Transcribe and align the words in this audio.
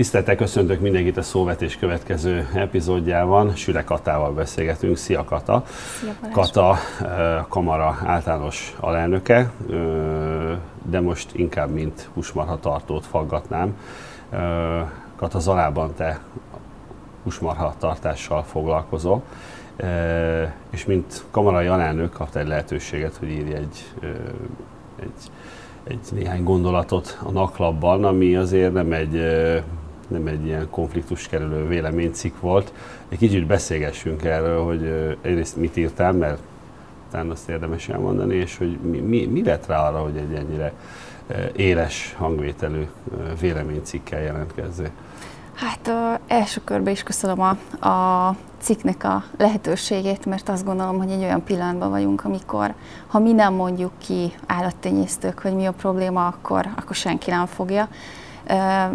Tiszteltek, 0.00 0.36
köszöntök 0.36 0.80
mindenkit 0.80 1.16
a 1.16 1.22
szóvetés 1.22 1.76
következő 1.76 2.48
epizódjában. 2.54 3.54
Süle 3.54 3.84
Katával 3.84 4.32
beszélgetünk. 4.32 4.96
Szia 4.96 5.24
Kata! 5.24 5.64
Szia, 6.00 6.12
Kata 6.32 6.68
a 6.68 7.46
Kamara 7.48 7.98
általános 8.04 8.76
alelnöke, 8.80 9.50
de 10.82 11.00
most 11.00 11.34
inkább 11.34 11.70
mint 11.70 12.08
húsmarha 12.14 12.58
tartót 12.58 13.06
faggatnám. 13.06 13.76
Kata, 15.16 15.38
Zalában 15.38 15.94
te 15.94 16.20
húsmarha 17.22 17.74
tartással 17.78 18.42
foglalkozol, 18.42 19.22
és 20.70 20.84
mint 20.84 21.24
kamarai 21.30 21.66
alelnök 21.66 22.12
kaptál 22.12 22.42
egy 22.42 22.48
lehetőséget, 22.48 23.16
hogy 23.16 23.28
írj 23.28 23.52
egy, 23.52 23.92
egy, 25.00 25.30
egy 25.84 26.08
néhány 26.12 26.42
gondolatot 26.42 27.18
a 27.22 27.30
naklapban, 27.30 28.04
ami 28.04 28.36
azért 28.36 28.72
nem 28.72 28.92
egy 28.92 29.16
nem 30.10 30.26
egy 30.26 30.44
ilyen 30.44 30.70
konfliktus 30.70 31.28
kerülő 31.28 31.66
véleménycikk 31.66 32.40
volt. 32.40 32.72
Egy 33.08 33.18
kicsit 33.18 33.46
beszélgessünk 33.46 34.24
erről, 34.24 34.64
hogy 34.64 35.16
egyrészt 35.22 35.56
mit 35.56 35.76
írtál, 35.76 36.12
mert 36.12 36.38
talán 37.10 37.30
azt 37.30 37.48
érdemes 37.48 37.88
elmondani, 37.88 38.34
és 38.34 38.56
hogy 38.56 38.78
mi, 38.82 38.98
mi, 38.98 39.26
mi 39.26 39.42
vett 39.42 39.66
rá 39.66 39.88
arra, 39.88 39.98
hogy 39.98 40.16
egy 40.16 40.34
ennyire 40.34 40.72
éles 41.56 42.14
hangvételű 42.18 42.86
véleménycikkel 43.40 44.20
jelentkezzél? 44.20 44.90
Hát 45.54 45.90
első 46.26 46.60
körben 46.64 46.92
is 46.92 47.02
köszönöm 47.02 47.40
a, 47.40 47.48
a 47.88 48.36
cikknek 48.60 49.04
a 49.04 49.24
lehetőségét, 49.36 50.26
mert 50.26 50.48
azt 50.48 50.64
gondolom, 50.64 50.98
hogy 50.98 51.10
egy 51.10 51.22
olyan 51.22 51.44
pillanatban 51.44 51.90
vagyunk, 51.90 52.24
amikor 52.24 52.74
ha 53.06 53.18
mi 53.18 53.32
nem 53.32 53.54
mondjuk 53.54 53.92
ki 53.98 54.32
állattenyésztők, 54.46 55.38
hogy 55.38 55.54
mi 55.54 55.66
a 55.66 55.72
probléma, 55.72 56.26
akkor, 56.26 56.66
akkor 56.76 56.96
senki 56.96 57.30
nem 57.30 57.46
fogja 57.46 57.88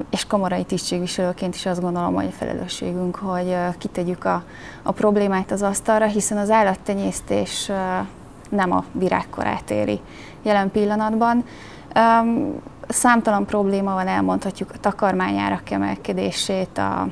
és 0.09 0.25
kamarai 0.27 0.63
tisztségviselőként 0.63 1.55
is 1.55 1.65
azt 1.65 1.81
gondolom, 1.81 2.13
hogy 2.13 2.25
a 2.25 2.31
felelősségünk, 2.31 3.15
hogy 3.15 3.55
kitegyük 3.77 4.25
a, 4.25 4.43
a 4.83 4.91
problémát 4.91 5.51
az 5.51 5.61
asztalra, 5.61 6.05
hiszen 6.05 6.37
az 6.37 6.49
állattenyésztés 6.49 7.71
nem 8.49 8.71
a 8.71 8.83
virágkorát 8.91 9.71
éri 9.71 9.99
jelen 10.41 10.71
pillanatban. 10.71 11.45
Számtalan 12.87 13.45
probléma 13.45 13.93
van, 13.93 14.07
elmondhatjuk 14.07 14.69
a 14.73 14.79
takarmányárak 14.79 15.69
emelkedését, 15.69 16.77
a 16.77 17.07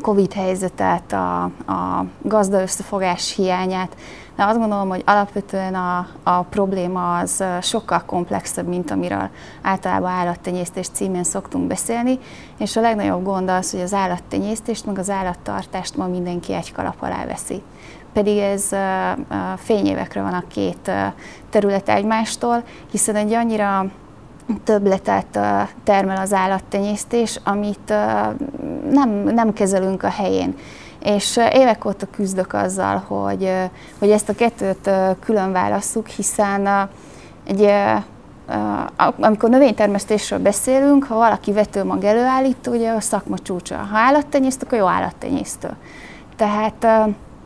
Covid 0.00 0.32
helyzetet, 0.32 1.12
a, 1.12 1.42
a 1.66 2.04
gazda 2.22 2.60
összefogás 2.60 3.34
hiányát, 3.34 3.96
de 4.36 4.44
azt 4.44 4.58
gondolom, 4.58 4.88
hogy 4.88 5.02
alapvetően 5.06 5.74
a, 5.74 6.06
a 6.22 6.42
probléma 6.42 7.18
az 7.18 7.44
sokkal 7.60 8.02
komplexebb, 8.06 8.66
mint 8.66 8.90
amiről 8.90 9.28
általában 9.62 10.10
állattenyésztés 10.10 10.88
címén 10.88 11.24
szoktunk 11.24 11.66
beszélni, 11.66 12.18
és 12.58 12.76
a 12.76 12.80
legnagyobb 12.80 13.24
gond 13.24 13.48
az, 13.48 13.70
hogy 13.70 13.80
az 13.80 13.94
állattenyésztést, 13.94 14.86
meg 14.86 14.98
az 14.98 15.10
állattartást 15.10 15.96
ma 15.96 16.06
mindenki 16.06 16.52
egy 16.52 16.72
kalap 16.72 17.02
alá 17.02 17.26
veszi. 17.26 17.62
Pedig 18.12 18.38
ez 18.38 18.68
fényévekre 19.56 20.22
van 20.22 20.34
a 20.34 20.44
két 20.48 20.90
terület 21.50 21.88
egymástól, 21.88 22.62
hiszen 22.90 23.14
egy 23.14 23.32
annyira 23.32 23.86
többletet 24.64 25.38
termel 25.84 26.16
az 26.16 26.32
állattenyésztés, 26.32 27.40
amit 27.44 27.94
nem, 28.90 29.10
nem 29.24 29.52
kezelünk 29.52 30.02
a 30.02 30.08
helyén. 30.08 30.54
És 31.04 31.40
évek 31.52 31.84
óta 31.84 32.06
küzdök 32.10 32.52
azzal, 32.52 33.04
hogy, 33.06 33.52
hogy 33.98 34.10
ezt 34.10 34.28
a 34.28 34.34
kettőt 34.34 34.90
külön 35.20 35.52
válasszuk, 35.52 36.06
hiszen 36.06 36.88
egy, 37.46 37.72
amikor 39.20 39.48
növénytermesztésről 39.48 40.38
beszélünk, 40.38 41.04
ha 41.04 41.14
valaki 41.14 41.52
vetőmag 41.52 42.04
előállít, 42.04 42.66
ugye 42.66 42.90
a 42.90 43.00
szakma 43.00 43.38
csúcsa. 43.38 43.76
Ha 43.76 43.98
állattenyésztő, 43.98 44.66
akkor 44.66 44.78
jó 44.78 44.86
állattenyésztő. 44.86 45.68
Tehát 46.36 46.86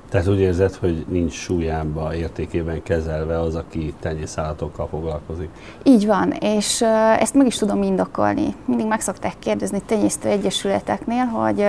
tehát 0.08 0.26
úgy 0.26 0.38
érzed, 0.38 0.74
hogy 0.74 1.04
nincs 1.08 1.32
súlyába, 1.32 2.14
értékében 2.14 2.82
kezelve 2.82 3.40
az, 3.40 3.54
aki 3.54 3.94
tenyészállatokkal 4.00 4.86
foglalkozik? 4.86 5.48
Így 5.82 6.06
van, 6.06 6.30
és 6.30 6.82
ezt 7.18 7.34
meg 7.34 7.46
is 7.46 7.56
tudom 7.56 7.82
indokolni. 7.82 8.54
Mindig 8.64 8.86
meg 8.86 9.00
szokták 9.00 9.38
kérdezni 9.38 9.82
tenyésztő 9.86 10.28
egyesületeknél, 10.28 11.24
hogy 11.24 11.66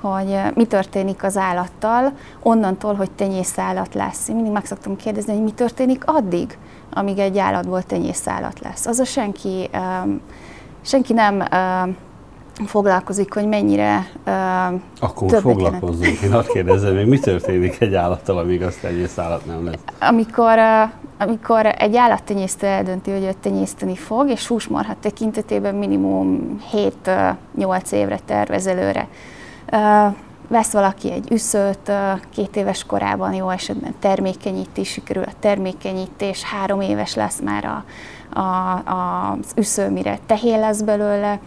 hogy 0.00 0.38
mi 0.54 0.64
történik 0.64 1.22
az 1.22 1.36
állattal, 1.36 2.12
onnantól, 2.42 2.94
hogy 2.94 3.10
tenyészállat 3.10 3.94
lesz. 3.94 4.28
Én 4.28 4.34
mindig 4.34 4.52
meg 4.52 4.66
szoktam 4.66 4.96
kérdezni, 4.96 5.32
hogy 5.32 5.42
mi 5.42 5.50
történik 5.50 6.02
addig, 6.06 6.58
amíg 6.92 7.18
egy 7.18 7.38
állatból 7.38 7.82
tenyészállat 7.82 8.60
lesz. 8.60 8.86
Az 8.86 8.98
a 8.98 9.04
senki, 9.04 9.70
senki 10.82 11.12
nem 11.12 11.44
foglalkozik, 12.66 13.34
hogy 13.34 13.46
mennyire 13.46 14.10
uh, 14.26 14.80
Akkor 15.00 15.40
foglalkozzunk. 15.40 16.20
Én 16.20 16.32
azt 16.32 16.48
kérdezem, 16.48 16.96
hogy 16.96 17.06
mi 17.06 17.18
történik 17.18 17.80
egy 17.80 17.94
állattal, 17.94 18.38
amíg 18.38 18.62
azt 18.62 18.80
tenyész 18.80 19.18
állat 19.18 19.46
nem 19.46 19.64
lesz? 19.64 19.78
Amikor, 20.00 20.58
uh, 20.58 20.90
amikor 21.18 21.66
egy 21.66 21.96
állattenyésztő 21.96 22.66
eldönti, 22.66 23.10
hogy 23.10 23.24
őt 23.24 23.36
tenyészteni 23.36 23.96
fog, 23.96 24.28
és 24.28 24.46
húsmarha 24.46 24.94
tekintetében 25.00 25.74
minimum 25.74 26.60
7-8 27.56 27.92
évre 27.92 28.18
tervez 28.26 28.66
előre. 28.66 29.08
Uh, 29.72 30.14
vesz 30.48 30.72
valaki 30.72 31.12
egy 31.12 31.30
üszőt, 31.30 31.92
két 32.30 32.56
éves 32.56 32.84
korában 32.84 33.34
jó 33.34 33.48
esetben 33.48 33.94
termékenyíti, 33.98 34.84
sikerül 34.84 35.22
a 35.22 35.32
termékenyítés, 35.40 36.42
három 36.42 36.80
éves 36.80 37.14
lesz 37.14 37.40
már 37.40 37.64
a, 37.64 37.84
a, 38.38 38.72
a, 38.90 39.30
az 39.40 39.52
üsző, 39.56 39.90
mire 39.90 40.18
tehén 40.26 40.60
lesz 40.60 40.80
belőle, 40.80 41.40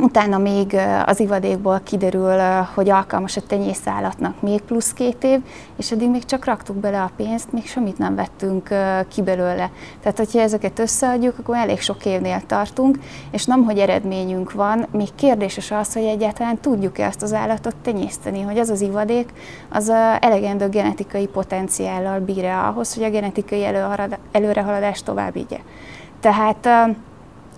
Utána 0.00 0.38
még 0.38 0.76
az 1.06 1.20
ivadékból 1.20 1.80
kiderül, 1.84 2.38
hogy 2.74 2.90
alkalmas 2.90 3.36
a 3.36 3.40
tenyészállatnak 3.40 4.42
még 4.42 4.60
plusz 4.60 4.92
két 4.92 5.24
év, 5.24 5.40
és 5.76 5.92
eddig 5.92 6.10
még 6.10 6.24
csak 6.24 6.44
raktuk 6.44 6.76
bele 6.76 7.00
a 7.02 7.10
pénzt, 7.16 7.52
még 7.52 7.66
semmit 7.66 7.98
nem 7.98 8.14
vettünk 8.14 8.68
ki 9.08 9.22
belőle. 9.22 9.70
Tehát, 10.02 10.18
hogyha 10.18 10.40
ezeket 10.40 10.78
összeadjuk, 10.78 11.38
akkor 11.38 11.56
elég 11.56 11.80
sok 11.80 12.04
évnél 12.04 12.40
tartunk, 12.46 12.98
és 13.30 13.44
nem, 13.44 13.64
hogy 13.64 13.78
eredményünk 13.78 14.52
van, 14.52 14.86
még 14.90 15.14
kérdéses 15.14 15.70
az, 15.70 15.92
hogy 15.92 16.04
egyáltalán 16.04 16.58
tudjuk-e 16.60 17.04
ezt 17.04 17.22
az 17.22 17.32
állatot 17.32 17.76
tenyészteni, 17.76 18.42
hogy 18.42 18.58
az 18.58 18.70
az 18.70 18.80
ivadék 18.80 19.32
az 19.68 19.88
elegendő 20.20 20.68
genetikai 20.68 21.26
potenciállal 21.26 22.18
bír-e 22.18 22.58
ahhoz, 22.58 22.94
hogy 22.94 23.04
a 23.04 23.10
genetikai 23.10 23.64
előrehaladást 24.32 25.04
tovább 25.04 25.32
vigye. 25.32 25.58
Tehát 26.20 26.68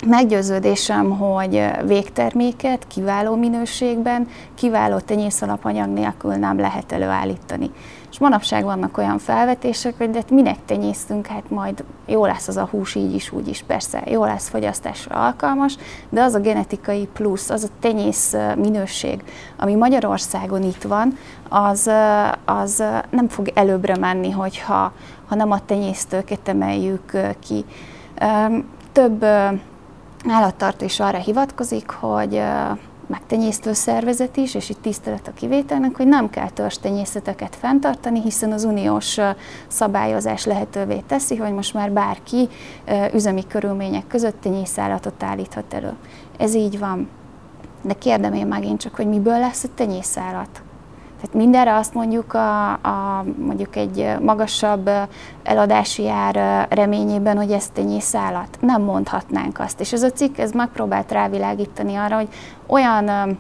Meggyőződésem, 0.07 1.19
hogy 1.19 1.71
végterméket 1.87 2.87
kiváló 2.87 3.35
minőségben, 3.35 4.29
kiváló 4.55 4.99
tenyészalapanyag 4.99 5.89
nélkül 5.89 6.35
nem 6.35 6.59
lehet 6.59 6.93
előállítani. 6.93 7.71
És 8.11 8.19
manapság 8.19 8.65
vannak 8.65 8.99
olyan 8.99 9.19
felvetések, 9.19 9.95
hogy 9.99 10.11
de 10.11 10.19
hát 10.19 10.31
minek 10.31 10.57
tenyésztünk, 10.67 11.27
hát 11.27 11.51
majd 11.51 11.85
jó 12.07 12.27
lesz 12.27 12.49
az 12.49 12.57
a 12.57 12.69
hús 12.71 12.95
így 12.95 13.15
is, 13.15 13.33
úgy 13.33 13.49
is, 13.49 13.63
persze, 13.67 14.03
jó 14.07 14.25
lesz 14.25 14.49
fogyasztásra 14.49 15.15
alkalmas, 15.15 15.77
de 16.09 16.23
az 16.23 16.35
a 16.35 16.41
genetikai 16.41 17.09
plusz, 17.13 17.51
az 17.51 17.65
a 17.65 17.73
tenyész 17.81 18.35
minőség, 18.57 19.23
ami 19.57 19.75
Magyarországon 19.75 20.63
itt 20.63 20.83
van, 20.83 21.17
az, 21.49 21.91
az 22.45 22.85
nem 23.11 23.29
fog 23.29 23.51
előbbre 23.55 23.97
menni, 23.97 24.31
hogyha 24.31 24.93
ha 25.29 25.35
nem 25.35 25.51
a 25.51 25.65
tenyésztőket 25.65 26.49
emeljük 26.49 27.17
ki. 27.47 27.65
Több 28.93 29.25
állattartó 30.29 30.85
is 30.85 31.01
arra 31.01 31.19
hivatkozik, 31.19 31.91
hogy 31.91 32.43
megtenyésztő 33.07 33.73
szervezet 33.73 34.37
is, 34.37 34.55
és 34.55 34.69
itt 34.69 34.83
tisztelet 34.83 35.29
a 35.29 35.33
kivételnek, 35.33 35.97
hogy 35.97 36.07
nem 36.07 36.31
kell 36.31 36.49
törstenyészeteket 36.51 37.57
fenntartani, 37.57 38.21
hiszen 38.21 38.53
az 38.53 38.65
uniós 38.65 39.19
szabályozás 39.69 40.45
lehetővé 40.45 41.03
teszi, 41.07 41.37
hogy 41.37 41.53
most 41.53 41.75
már 41.75 41.93
bárki 41.93 42.49
üzemi 43.15 43.47
körülmények 43.47 44.07
között 44.07 44.41
tenyészállatot 44.41 45.23
állíthat 45.23 45.75
elő. 45.75 45.93
Ez 46.39 46.55
így 46.55 46.79
van. 46.79 47.09
De 47.83 47.95
kérdem 47.95 48.33
én 48.33 48.47
megint 48.47 48.81
csak, 48.81 48.95
hogy 48.95 49.07
miből 49.07 49.39
lesz 49.39 49.65
a 49.65 49.69
tenyészállat? 49.75 50.63
Tehát 51.21 51.37
mindenre 51.37 51.75
azt 51.75 51.95
mondjuk 51.95 52.35
a, 52.35 52.71
a 52.73 53.25
mondjuk 53.39 53.77
egy 53.77 54.15
magasabb 54.21 54.91
eladási 55.43 56.09
ár 56.09 56.67
reményében, 56.71 57.37
hogy 57.37 57.51
ez 57.51 57.69
tenyészállat. 57.69 58.59
Nem 58.61 58.83
mondhatnánk 58.83 59.59
azt. 59.59 59.81
És 59.81 59.93
ez 59.93 60.03
a 60.03 60.11
cikk 60.11 60.39
ez 60.39 60.53
megpróbált 60.53 61.13
rávilágítani 61.13 61.95
arra, 61.95 62.17
hogy 62.17 62.29
olyan 62.67 63.39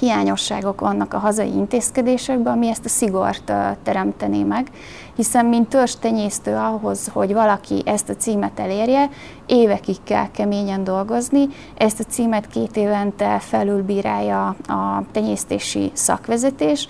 hiányosságok 0.00 0.80
vannak 0.80 1.14
a 1.14 1.18
hazai 1.18 1.54
intézkedésekben, 1.54 2.52
ami 2.52 2.68
ezt 2.68 2.84
a 2.84 2.88
szigort 2.88 3.52
teremtené 3.82 4.42
meg, 4.42 4.70
hiszen 5.16 5.46
mint 5.46 5.68
törstenyésztő 5.68 6.54
ahhoz, 6.54 7.08
hogy 7.12 7.32
valaki 7.32 7.82
ezt 7.84 8.08
a 8.08 8.16
címet 8.16 8.60
elérje, 8.60 9.08
évekig 9.46 9.96
kell 10.04 10.30
keményen 10.30 10.84
dolgozni, 10.84 11.48
ezt 11.76 12.00
a 12.00 12.04
címet 12.04 12.46
két 12.46 12.76
évente 12.76 13.38
felülbírálja 13.38 14.46
a 14.66 15.02
tenyésztési 15.12 15.90
szakvezetés, 15.94 16.88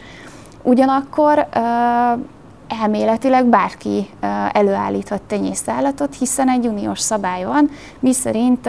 ugyanakkor 0.63 1.49
elméletileg 2.81 3.47
bárki 3.47 4.09
előállíthat 4.53 5.23
tenyészállatot, 5.23 6.17
hiszen 6.19 6.49
egy 6.49 6.67
uniós 6.67 7.01
szabály 7.01 7.45
van, 7.45 7.71
miszerint 8.01 8.69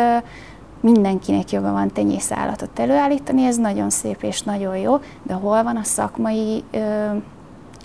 mindenkinek 0.83 1.51
joga 1.51 1.71
van 1.71 1.91
tenyészállatot 1.91 2.80
előállítani, 2.80 3.45
ez 3.45 3.57
nagyon 3.57 3.89
szép 3.89 4.24
és 4.24 4.41
nagyon 4.41 4.77
jó, 4.77 5.00
de 5.24 5.33
hol 5.33 5.63
van 5.63 5.75
a 5.75 5.83
szakmai 5.83 6.63
ö, 6.71 6.77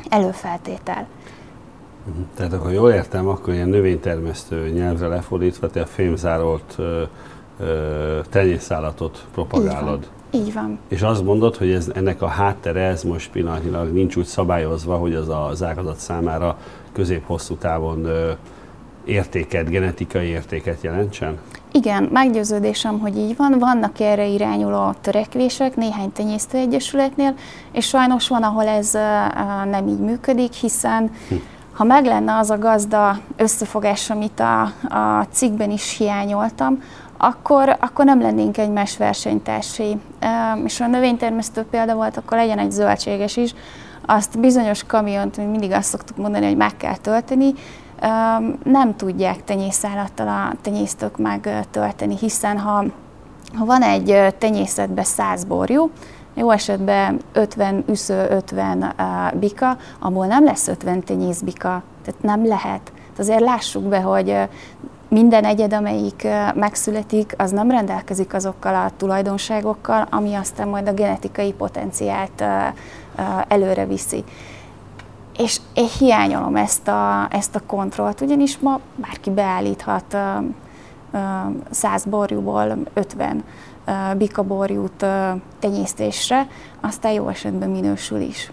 előfeltétel? 0.08 1.06
Mhm. 2.04 2.20
Tehát 2.36 2.52
akkor 2.52 2.72
jól 2.72 2.90
értem, 2.90 3.28
akkor 3.28 3.54
ilyen 3.54 3.68
növénytermesztő 3.68 4.68
nyelvre 4.68 5.06
lefordítva, 5.06 5.68
te 5.68 5.80
a 5.80 5.86
fémzárolt 5.86 6.74
ö, 6.76 7.02
ö, 7.60 8.20
tenyészállatot 8.30 9.26
propagálod. 9.32 9.98
Így 10.30 10.30
van. 10.32 10.42
Így 10.42 10.52
van. 10.52 10.78
És 10.88 11.02
azt 11.02 11.24
mondod, 11.24 11.56
hogy 11.56 11.70
ez, 11.70 11.90
ennek 11.94 12.22
a 12.22 12.26
háttere, 12.26 12.80
ez 12.80 13.02
most 13.02 13.30
pillanatnyilag 13.30 13.92
nincs 13.92 14.16
úgy 14.16 14.24
szabályozva, 14.24 14.96
hogy 14.96 15.14
az 15.14 15.28
az 15.28 15.62
ágazat 15.62 15.96
számára 15.96 16.58
közép-hosszú 16.92 17.54
távon 17.54 18.04
ö, 18.04 18.30
értéket, 19.04 19.68
genetikai 19.68 20.26
értéket 20.26 20.82
jelentsen? 20.82 21.38
Igen, 21.72 22.08
meggyőződésem, 22.12 22.98
hogy 22.98 23.16
így 23.16 23.36
van. 23.36 23.58
Vannak 23.58 24.00
erre 24.00 24.26
irányuló 24.26 24.94
törekvések 25.00 25.76
néhány 25.76 26.12
tenyésztőegyesületnél, 26.12 27.34
és 27.72 27.86
sajnos 27.86 28.28
van, 28.28 28.42
ahol 28.42 28.66
ez 28.66 28.92
nem 29.70 29.88
így 29.88 29.98
működik, 29.98 30.52
hiszen 30.52 31.10
hm. 31.28 31.34
ha 31.72 31.84
meg 31.84 32.04
lenne 32.04 32.36
az 32.36 32.50
a 32.50 32.58
gazda 32.58 33.18
összefogás, 33.36 34.10
amit 34.10 34.40
a, 34.40 34.62
a 34.88 35.26
cikkben 35.30 35.70
is 35.70 35.96
hiányoltam, 35.96 36.82
akkor, 37.16 37.76
akkor 37.80 38.04
nem 38.04 38.20
lennénk 38.20 38.58
egymás 38.58 38.96
versenytársai. 38.96 39.96
És 40.64 40.78
ha 40.78 40.84
a 40.84 40.88
növénytermesztő 40.88 41.62
példa 41.62 41.94
volt, 41.94 42.16
akkor 42.16 42.38
legyen 42.38 42.58
egy 42.58 42.70
zöldséges 42.70 43.36
is. 43.36 43.54
Azt 44.06 44.38
bizonyos 44.38 44.84
kamiont, 44.84 45.36
mindig 45.36 45.72
azt 45.72 45.88
szoktuk 45.88 46.16
mondani, 46.16 46.46
hogy 46.46 46.56
meg 46.56 46.76
kell 46.76 46.96
tölteni, 46.96 47.54
nem 48.64 48.96
tudják 48.96 49.44
tenyészállattal 49.44 50.28
a 50.28 50.52
tenyésztők 50.62 51.18
megtölteni, 51.18 52.16
hiszen 52.16 52.58
ha, 52.58 52.84
ha 53.54 53.64
van 53.64 53.82
egy 53.82 54.34
tenyészetben 54.38 55.04
100 55.04 55.44
borjú, 55.44 55.90
jó 56.34 56.50
esetben 56.50 57.20
50 57.32 57.84
üsző, 57.88 58.26
50 58.30 58.94
bika, 59.34 59.76
abból 59.98 60.26
nem 60.26 60.44
lesz 60.44 60.68
50 60.68 61.02
tenyészbika, 61.02 61.82
tehát 62.04 62.22
nem 62.22 62.46
lehet. 62.46 62.80
Tehát 62.82 63.18
azért 63.18 63.40
lássuk 63.40 63.82
be, 63.82 64.00
hogy 64.00 64.36
minden 65.08 65.44
egyed, 65.44 65.72
amelyik 65.72 66.26
megszületik, 66.54 67.34
az 67.36 67.50
nem 67.50 67.70
rendelkezik 67.70 68.34
azokkal 68.34 68.74
a 68.74 68.90
tulajdonságokkal, 68.96 70.06
ami 70.10 70.34
aztán 70.34 70.68
majd 70.68 70.88
a 70.88 70.92
genetikai 70.92 71.52
potenciált 71.52 72.44
előre 73.48 73.86
viszi. 73.86 74.24
És 75.38 75.60
én 75.74 75.88
hiányolom 75.98 76.56
ezt 76.56 76.88
a, 76.88 77.28
ezt 77.30 77.54
a 77.54 77.60
kontrollt, 77.66 78.20
ugyanis 78.20 78.58
ma 78.58 78.80
bárki 78.96 79.30
beállíthat 79.30 80.16
száz 81.70 82.04
borjúból 82.04 82.78
50 82.94 83.44
bikaborjút 84.16 85.06
tenyésztésre, 85.58 86.48
aztán 86.80 87.12
jó 87.12 87.28
esetben 87.28 87.70
minősül 87.70 88.20
is. 88.20 88.52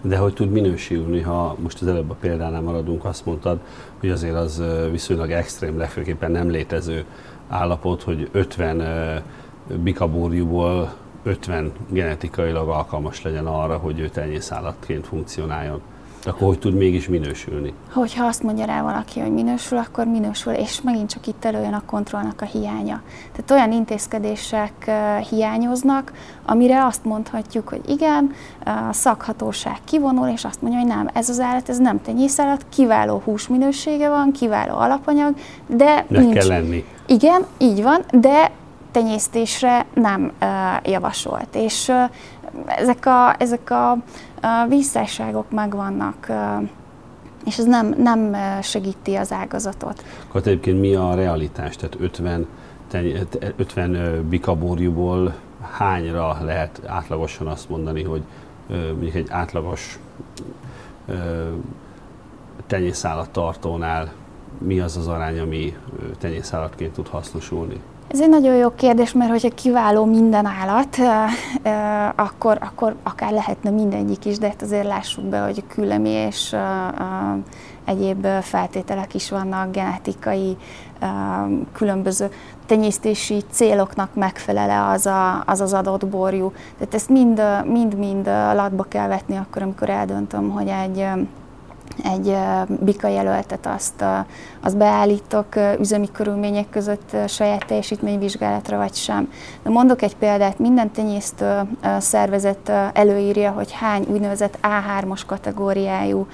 De 0.00 0.16
hogy 0.16 0.34
tud 0.34 0.50
minősülni, 0.50 1.20
ha 1.20 1.56
most 1.62 1.82
az 1.82 1.88
előbb 1.88 2.10
a 2.10 2.16
példánál 2.20 2.60
maradunk, 2.60 3.04
azt 3.04 3.26
mondtad, 3.26 3.60
hogy 4.00 4.10
azért 4.10 4.34
az 4.34 4.62
viszonylag 4.90 5.30
extrém, 5.30 5.78
legfőképpen 5.78 6.30
nem 6.30 6.50
létező 6.50 7.04
állapot, 7.48 8.02
hogy 8.02 8.28
50 8.32 9.22
bikaborjúból 9.82 10.92
50 11.22 11.72
genetikailag 11.88 12.68
alkalmas 12.68 13.22
legyen 13.22 13.46
arra, 13.46 13.76
hogy 13.76 14.00
ő 14.00 14.08
tenyészállatként 14.08 15.06
funkcionáljon. 15.06 15.80
Akkor 16.24 16.46
hogy 16.46 16.58
tud 16.58 16.74
mégis 16.74 17.08
minősülni? 17.08 17.72
Hogyha 17.92 18.24
azt 18.24 18.42
mondja 18.42 18.64
rá 18.64 18.82
valaki, 18.82 19.20
hogy 19.20 19.32
minősül, 19.32 19.78
akkor 19.78 20.06
minősül, 20.06 20.52
és 20.52 20.80
megint 20.80 21.10
csak 21.10 21.26
itt 21.26 21.44
előjön 21.44 21.72
a 21.72 21.82
kontrollnak 21.86 22.40
a 22.40 22.44
hiánya. 22.44 23.02
Tehát 23.32 23.50
olyan 23.50 23.72
intézkedések 23.72 24.90
hiányoznak, 25.30 26.12
amire 26.46 26.84
azt 26.84 27.04
mondhatjuk, 27.04 27.68
hogy 27.68 27.80
igen, 27.88 28.32
a 28.64 28.92
szakhatóság 28.92 29.78
kivonul, 29.84 30.28
és 30.28 30.44
azt 30.44 30.62
mondja, 30.62 30.80
hogy 30.80 30.88
nem, 30.88 31.08
ez 31.12 31.28
az 31.28 31.40
állat, 31.40 31.68
ez 31.68 31.78
nem 31.78 32.02
tenyészállat, 32.02 32.64
kiváló 32.68 33.22
húsminősége 33.24 34.08
van, 34.08 34.32
kiváló 34.32 34.76
alapanyag, 34.76 35.34
de 35.66 36.06
Meg 36.08 36.20
nincs. 36.20 36.34
kell 36.34 36.46
lenni. 36.46 36.84
Igen, 37.06 37.46
így 37.58 37.82
van, 37.82 38.04
de 38.12 38.50
tenyésztésre 38.92 39.86
nem 39.94 40.32
javasolt. 40.84 41.54
És 41.54 41.92
ezek 42.66 43.06
a, 43.06 43.34
ezek 43.38 43.70
a 43.70 43.96
visszásságok 44.68 45.50
megvannak, 45.50 46.32
és 47.44 47.58
ez 47.58 47.64
nem, 47.64 47.94
nem 47.98 48.36
segíti 48.62 49.14
az 49.14 49.32
ágazatot. 49.32 50.04
Akkor 50.28 50.40
egyébként 50.44 50.80
mi 50.80 50.94
a 50.94 51.14
realitás? 51.14 51.76
Tehát 51.76 51.96
50, 52.00 52.46
50 53.56 54.28
bikabórjúból 54.28 55.34
hányra 55.70 56.38
lehet 56.42 56.80
átlagosan 56.86 57.46
azt 57.46 57.68
mondani, 57.68 58.02
hogy 58.02 58.22
mondjuk 58.68 59.14
egy 59.14 59.28
átlagos 59.30 59.98
tenyészállattartónál 62.66 64.12
mi 64.58 64.80
az 64.80 64.96
az 64.96 65.08
arány, 65.08 65.38
ami 65.38 65.76
tenyészállatként 66.18 66.92
tud 66.92 67.08
hasznosulni? 67.08 67.80
Ez 68.08 68.20
egy 68.20 68.28
nagyon 68.28 68.54
jó 68.54 68.74
kérdés, 68.74 69.12
mert 69.12 69.30
hogyha 69.30 69.48
kiváló 69.48 70.04
minden 70.04 70.46
állat, 70.46 70.96
akkor, 72.16 72.58
akkor 72.60 72.94
akár 73.02 73.32
lehetne 73.32 73.70
mindegyik 73.70 74.24
is, 74.24 74.38
de 74.38 74.46
hát 74.46 74.62
azért 74.62 74.86
lássuk 74.86 75.24
be, 75.24 75.38
hogy 75.40 75.64
külemi 75.66 76.08
és 76.08 76.56
egyéb 77.84 78.26
feltételek 78.26 79.14
is 79.14 79.30
vannak, 79.30 79.72
genetikai, 79.72 80.56
különböző 81.72 82.30
tenyésztési 82.66 83.42
céloknak 83.50 84.14
megfelele 84.14 84.86
az, 84.86 85.06
a, 85.06 85.42
az 85.46 85.60
az 85.60 85.72
adott 85.72 86.06
borjú. 86.06 86.52
Tehát 86.78 86.94
ezt 86.94 87.08
mind-mind 87.64 88.26
latba 88.54 88.82
kell 88.82 89.08
vetni 89.08 89.36
akkor, 89.36 89.62
amikor 89.62 89.90
eldöntöm, 89.90 90.50
hogy 90.50 90.68
egy 90.68 91.06
egy 92.04 92.36
bika 92.68 93.08
jelöltet 93.08 93.66
azt, 93.66 94.04
azt 94.60 94.76
beállítok 94.76 95.46
üzemi 95.78 96.08
körülmények 96.12 96.70
között 96.70 97.16
saját 97.28 97.66
teljesítményvizsgálatra 97.66 98.76
vagy 98.76 98.94
sem. 98.94 99.32
De 99.62 99.70
mondok 99.70 100.02
egy 100.02 100.16
példát, 100.16 100.58
minden 100.58 100.90
tenyésztő 100.90 101.62
szervezet 101.98 102.72
előírja, 102.92 103.50
hogy 103.50 103.72
hány 103.72 104.06
úgynevezett 104.10 104.58
A3-as 104.62 105.20
kategóriájú 105.26 106.26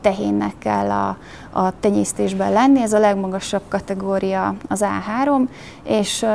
tehénnek 0.00 0.54
kell 0.58 0.90
a, 0.90 1.16
a 1.50 1.80
tenyésztésben 1.80 2.52
lenni, 2.52 2.80
ez 2.80 2.92
a 2.92 2.98
legmagasabb 2.98 3.62
kategória 3.68 4.54
az 4.68 4.84
A3, 4.84 5.48
és 5.82 6.26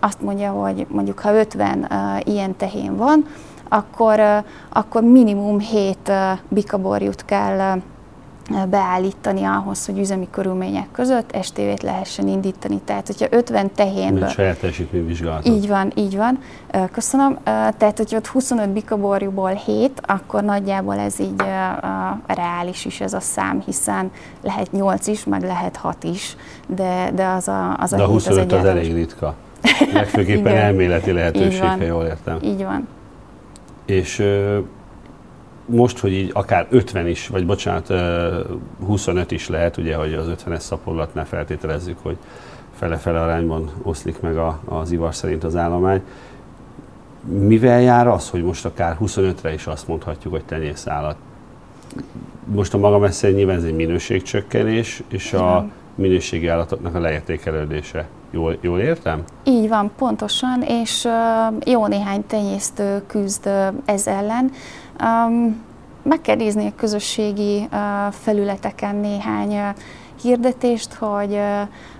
azt 0.00 0.20
mondja, 0.22 0.50
hogy 0.50 0.86
mondjuk 0.88 1.18
ha 1.18 1.34
50 1.34 1.88
ilyen 2.24 2.56
tehén 2.56 2.96
van, 2.96 3.24
akkor, 3.68 4.20
akkor 4.68 5.02
minimum 5.02 5.58
7 5.58 6.12
bikaborjút 6.48 7.24
kell 7.24 7.80
beállítani 8.70 9.44
ahhoz, 9.44 9.86
hogy 9.86 9.98
üzemi 9.98 10.28
körülmények 10.30 10.86
között 10.92 11.32
estévét 11.32 11.82
lehessen 11.82 12.28
indítani. 12.28 12.80
Tehát, 12.84 13.06
hogyha 13.06 13.26
50 13.30 13.70
tehénből... 13.74 14.18
Mint 14.18 14.30
saját 14.30 14.58
teljesítményvizsgálat. 14.58 15.46
Így 15.46 15.68
van, 15.68 15.92
így 15.94 16.16
van. 16.16 16.38
Köszönöm. 16.92 17.38
Tehát, 17.44 17.96
hogyha 17.96 18.16
ott 18.16 18.26
25 18.26 18.68
bikaborjúból 18.68 19.50
7, 19.50 20.00
akkor 20.06 20.42
nagyjából 20.42 20.98
ez 20.98 21.20
így 21.20 21.42
reális 22.26 22.84
is 22.84 23.00
ez 23.00 23.12
a 23.12 23.20
szám, 23.20 23.62
hiszen 23.66 24.10
lehet 24.42 24.72
8 24.72 25.06
is, 25.06 25.24
meg 25.24 25.42
lehet 25.42 25.76
6 25.76 26.04
is, 26.04 26.36
de, 26.66 27.10
de 27.14 27.26
az 27.26 27.48
a, 27.48 27.76
az 27.78 27.92
a 27.92 27.96
de 27.96 28.02
a 28.02 28.06
25 28.06 28.52
az, 28.52 28.58
az 28.58 28.64
elég 28.64 28.94
ritka. 28.94 29.34
Legfőképpen 29.92 30.56
elméleti 30.56 31.12
lehetőség, 31.12 31.62
ha 31.62 31.84
jól 31.84 32.04
értem. 32.04 32.38
Így 32.42 32.64
van. 32.64 32.88
És 33.86 34.22
most, 35.68 35.98
hogy 35.98 36.12
így 36.12 36.30
akár 36.34 36.66
50 36.70 37.06
is, 37.06 37.28
vagy 37.28 37.46
bocsánat, 37.46 37.92
25 38.86 39.30
is 39.30 39.48
lehet, 39.48 39.76
ugye, 39.76 39.96
hogy 39.96 40.14
az 40.14 40.26
50-es 40.28 40.58
szaporulatnál 40.58 41.26
feltételezzük, 41.26 41.98
hogy 42.02 42.16
fele-fele 42.78 43.20
arányban 43.20 43.70
oszlik 43.82 44.20
meg 44.20 44.36
a, 44.36 44.60
az 44.64 44.90
ivar 44.90 45.14
szerint 45.14 45.44
az 45.44 45.56
állomány. 45.56 46.02
Mivel 47.24 47.80
jár 47.80 48.08
az, 48.08 48.30
hogy 48.30 48.42
most 48.42 48.64
akár 48.64 48.96
25-re 49.00 49.52
is 49.52 49.66
azt 49.66 49.88
mondhatjuk, 49.88 50.32
hogy 50.32 50.44
tenyészállat? 50.44 51.16
Most 52.44 52.74
a 52.74 52.78
maga 52.78 52.98
messze 52.98 53.30
nyilván 53.30 53.56
ez 53.56 53.64
egy 53.64 53.76
minőségcsökkenés, 53.76 55.02
és 55.08 55.32
a 55.32 55.68
minőségi 55.98 56.46
állatoknak 56.46 56.94
a 56.94 57.00
leértékelődése. 57.00 58.06
Jól, 58.30 58.58
jól 58.60 58.80
értem? 58.80 59.24
Így 59.44 59.68
van, 59.68 59.90
pontosan, 59.98 60.62
és 60.62 61.08
jó 61.64 61.86
néhány 61.86 62.26
tenyésztő 62.26 63.02
küzd 63.06 63.50
ez 63.84 64.06
ellen. 64.06 64.50
Meg 66.02 66.20
kell 66.20 66.36
nézni 66.36 66.66
a 66.66 66.72
közösségi 66.76 67.68
felületeken 68.10 68.96
néhány 68.96 69.74
hirdetést, 70.22 70.94
hogy, 70.94 71.40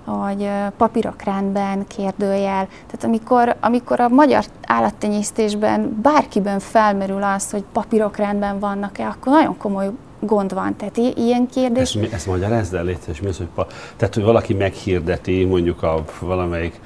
hogy 0.05 0.51
papírokrendben 0.77 1.87
kérdőjel. 1.87 2.69
Tehát 2.87 3.05
amikor, 3.05 3.57
amikor 3.61 4.01
a 4.01 4.09
magyar 4.09 4.45
állattenyésztésben 4.67 5.99
bárkiben 6.03 6.59
felmerül 6.59 7.23
az, 7.23 7.51
hogy 7.51 7.65
papírokrendben 7.73 8.59
vannak-e, 8.59 9.07
akkor 9.07 9.33
nagyon 9.33 9.57
komoly 9.57 9.91
gond 10.21 10.55
van. 10.55 10.77
Tehát 10.77 10.97
ilyen 11.17 11.47
kérdés... 11.47 11.95
Ezt, 11.95 12.13
ezt 12.13 12.27
magyarázd 12.27 12.75
el, 12.75 12.85
létszés, 12.85 13.21
mi 13.21 13.29
az, 13.29 13.37
hogy, 13.37 13.49
pa, 13.55 13.67
tehát, 13.97 14.15
hogy 14.15 14.25
valaki 14.25 14.55
meghirdeti 14.55 15.45
mondjuk 15.45 15.83
a 15.83 16.05
valamelyik 16.21 16.81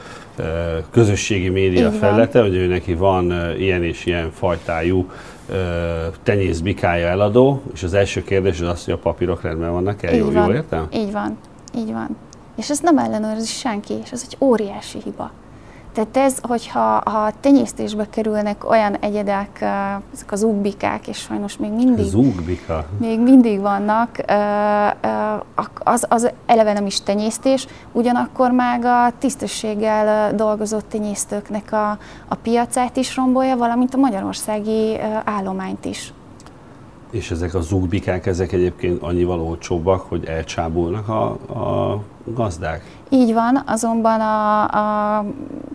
közösségi 0.90 1.48
média 1.48 1.90
felülete, 1.90 2.40
hogy 2.40 2.54
ő 2.54 2.66
neki 2.66 2.94
van 2.94 3.32
ilyen 3.58 3.84
és 3.84 4.06
ilyen 4.06 4.30
fajtájú 4.30 5.10
tenyészbikája 6.22 7.06
eladó, 7.06 7.62
és 7.72 7.82
az 7.82 7.94
első 7.94 8.22
kérdés 8.24 8.60
az 8.60 8.68
az, 8.68 8.84
hogy 8.84 8.94
a 8.94 8.98
papírok 8.98 9.42
rendben 9.42 9.72
vannak-e, 9.72 10.16
jól, 10.16 10.32
van. 10.32 10.44
jól 10.44 10.54
értem? 10.54 10.86
Így 10.92 11.12
van, 11.12 11.38
így 11.76 11.92
van. 11.92 12.16
És 12.56 12.70
ezt 12.70 12.82
nem 12.82 12.98
ellenőrzi 12.98 13.46
senki, 13.46 13.94
és 14.04 14.12
ez 14.12 14.22
egy 14.30 14.36
óriási 14.40 14.98
hiba. 15.04 15.30
Tehát 15.92 16.16
ez, 16.16 16.38
hogyha 16.42 17.02
ha 17.10 17.30
tenyésztésbe 17.40 18.06
kerülnek 18.10 18.70
olyan 18.70 18.94
egyedek, 18.94 19.60
ezek 20.12 20.32
az 20.32 20.42
ugbikák, 20.42 21.08
és 21.08 21.16
sajnos 21.18 21.56
még 21.56 21.72
mindig, 21.72 22.04
Zugbika. 22.04 22.86
még 22.98 23.20
mindig 23.20 23.60
vannak, 23.60 24.24
az, 25.74 26.06
az 26.08 26.30
eleve 26.46 26.72
nem 26.72 26.86
is 26.86 27.00
tenyésztés, 27.00 27.66
ugyanakkor 27.92 28.50
meg 28.50 28.84
a 28.84 29.12
tisztességgel 29.18 30.34
dolgozott 30.34 30.88
tenyésztőknek 30.88 31.72
a, 31.72 31.98
a 32.28 32.34
piacát 32.34 32.96
is 32.96 33.16
rombolja, 33.16 33.56
valamint 33.56 33.94
a 33.94 33.98
magyarországi 33.98 34.98
állományt 35.24 35.84
is. 35.84 36.12
És 37.12 37.30
ezek 37.30 37.54
a 37.54 37.60
zugbikák, 37.60 38.26
ezek 38.26 38.52
egyébként 38.52 39.02
annyival 39.02 39.40
olcsóbbak, 39.40 40.00
hogy 40.00 40.24
elcsábulnak 40.24 41.08
a, 41.08 41.24
a 41.30 42.02
gazdák? 42.24 42.82
Így 43.08 43.32
van, 43.32 43.62
azonban 43.66 44.20
a, 44.20 44.62
a 44.62 45.24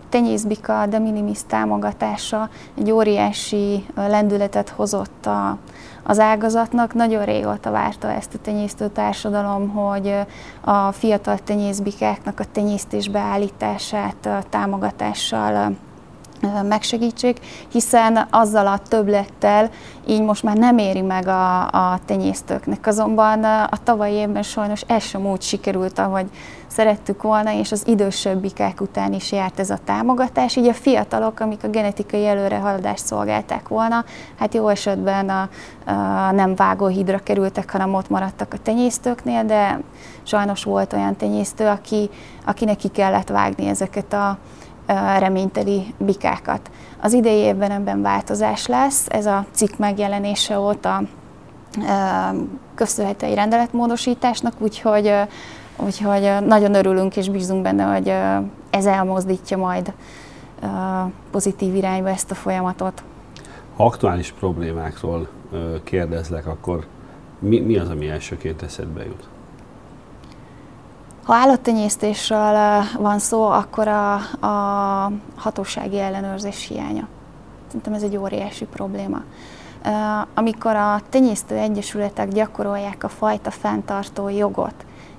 tenyészbika 0.08 0.86
de 0.86 0.98
minimis 0.98 1.38
támogatása 1.46 2.48
egy 2.78 2.90
óriási 2.90 3.86
lendületet 3.94 4.68
hozott 4.68 5.26
a, 5.26 5.58
az 6.02 6.18
ágazatnak. 6.18 6.94
Nagyon 6.94 7.24
régóta 7.24 7.70
várta 7.70 8.12
ezt 8.12 8.34
a 8.34 8.38
tenyésztő 8.42 8.88
társadalom, 8.88 9.68
hogy 9.68 10.14
a 10.60 10.92
fiatal 10.92 11.38
tenyészbikáknak 11.38 12.40
a 12.40 12.44
tenyésztésbe 12.52 13.18
állítását 13.18 14.28
támogatással 14.48 15.76
megsegítsék, 16.68 17.38
hiszen 17.72 18.26
azzal 18.30 18.66
a 18.66 18.78
többlettel 18.88 19.70
így 20.06 20.22
most 20.22 20.42
már 20.42 20.56
nem 20.56 20.78
éri 20.78 21.00
meg 21.00 21.26
a, 21.26 21.66
a 21.66 21.98
tenyésztőknek. 22.06 22.86
Azonban 22.86 23.44
a 23.44 23.82
tavalyi 23.82 24.14
évben 24.14 24.42
sajnos 24.42 24.82
ez 24.86 25.02
sem 25.02 25.26
úgy 25.26 25.42
sikerült, 25.42 25.98
ahogy 25.98 26.26
szerettük 26.66 27.22
volna, 27.22 27.52
és 27.52 27.72
az 27.72 27.86
idősebbikák 27.86 28.80
után 28.80 29.12
is 29.12 29.32
járt 29.32 29.58
ez 29.58 29.70
a 29.70 29.78
támogatás. 29.84 30.56
Így 30.56 30.66
a 30.66 30.74
fiatalok, 30.74 31.40
amik 31.40 31.64
a 31.64 31.68
genetikai 31.68 32.26
előrehaladást 32.26 33.06
szolgálták 33.06 33.68
volna, 33.68 34.04
hát 34.38 34.54
jó 34.54 34.68
esetben 34.68 35.28
a, 35.28 35.48
a 35.90 36.30
nem 36.30 36.54
vágóhídra 36.54 37.18
kerültek, 37.18 37.70
hanem 37.70 37.94
ott 37.94 38.08
maradtak 38.08 38.54
a 38.54 38.58
tenyésztőknél, 38.62 39.44
de 39.44 39.80
sajnos 40.22 40.64
volt 40.64 40.92
olyan 40.92 41.16
tenyésztő, 41.16 41.66
aki, 41.66 42.10
akinek 42.44 42.76
ki 42.76 42.88
kellett 42.88 43.28
vágni 43.28 43.66
ezeket 43.68 44.12
a 44.12 44.38
reményteli 45.18 45.94
bikákat. 45.98 46.70
Az 47.00 47.12
idei 47.12 47.36
évben 47.36 47.70
ebben 47.70 48.02
változás 48.02 48.66
lesz, 48.66 49.06
ez 49.08 49.26
a 49.26 49.44
cikk 49.50 49.76
megjelenése 49.76 50.58
óta 50.58 51.02
köszönhető 52.74 53.26
egy 53.26 53.34
rendeletmódosításnak, 53.34 54.52
úgyhogy, 54.58 55.12
úgyhogy 55.76 56.30
nagyon 56.46 56.74
örülünk 56.74 57.16
és 57.16 57.28
bízunk 57.28 57.62
benne, 57.62 57.84
hogy 57.84 58.12
ez 58.70 58.86
elmozdítja 58.86 59.56
majd 59.56 59.92
pozitív 61.30 61.74
irányba 61.74 62.08
ezt 62.08 62.30
a 62.30 62.34
folyamatot. 62.34 63.02
Ha 63.76 63.84
aktuális 63.84 64.32
problémákról 64.32 65.28
kérdezlek, 65.84 66.46
akkor 66.46 66.86
mi, 67.38 67.60
mi 67.60 67.78
az, 67.78 67.90
ami 67.90 68.08
elsőként 68.08 68.62
eszedbe 68.62 69.04
jut? 69.04 69.28
Ha 71.28 71.34
állattenyésztésről 71.34 72.82
van 72.98 73.18
szó, 73.18 73.44
akkor 73.44 73.88
a, 73.88 74.14
a 74.46 75.12
hatósági 75.36 75.98
ellenőrzés 75.98 76.66
hiánya. 76.68 77.08
Szerintem 77.66 77.92
ez 77.92 78.02
egy 78.02 78.16
óriási 78.16 78.64
probléma. 78.64 79.22
Amikor 80.34 80.76
a 80.76 81.00
tenyésztő 81.10 81.56
egyesületek 81.56 82.28
gyakorolják 82.28 83.04
a 83.04 83.08
fajta 83.08 83.50
fenntartó 83.50 84.28
jogot, 84.28 84.74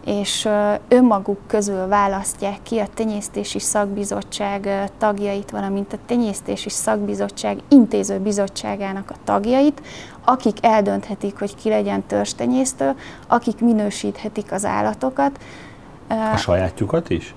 és 0.05 0.49
önmaguk 0.87 1.39
közül 1.47 1.87
választják 1.87 2.57
ki 2.63 2.79
a 2.79 2.87
tenyésztési 2.93 3.59
szakbizottság 3.59 4.91
tagjait, 4.97 5.51
valamint 5.51 5.93
a 5.93 5.97
tenyésztési 6.05 6.69
szakbizottság 6.69 7.57
intéző 7.67 8.19
bizottságának 8.19 9.09
a 9.11 9.15
tagjait, 9.23 9.81
akik 10.25 10.57
eldönthetik, 10.61 11.39
hogy 11.39 11.55
ki 11.55 11.69
legyen 11.69 12.03
törstenyésztő, 12.03 12.95
akik 13.27 13.59
minősíthetik 13.59 14.51
az 14.51 14.65
állatokat, 14.65 15.39
a 16.33 16.37
sajátjukat 16.37 17.09
is? 17.09 17.35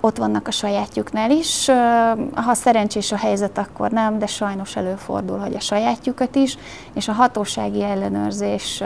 Ott 0.00 0.16
vannak 0.16 0.48
a 0.48 0.50
sajátjuknál 0.50 1.30
is. 1.30 1.70
Ha 2.34 2.54
szerencsés 2.54 3.12
a 3.12 3.16
helyzet, 3.16 3.58
akkor 3.58 3.90
nem, 3.90 4.18
de 4.18 4.26
sajnos 4.26 4.76
előfordul, 4.76 5.38
hogy 5.38 5.54
a 5.54 5.60
sajátjukat 5.60 6.34
is, 6.34 6.58
és 6.92 7.08
a 7.08 7.12
hatósági 7.12 7.82
ellenőrzés 7.82 8.82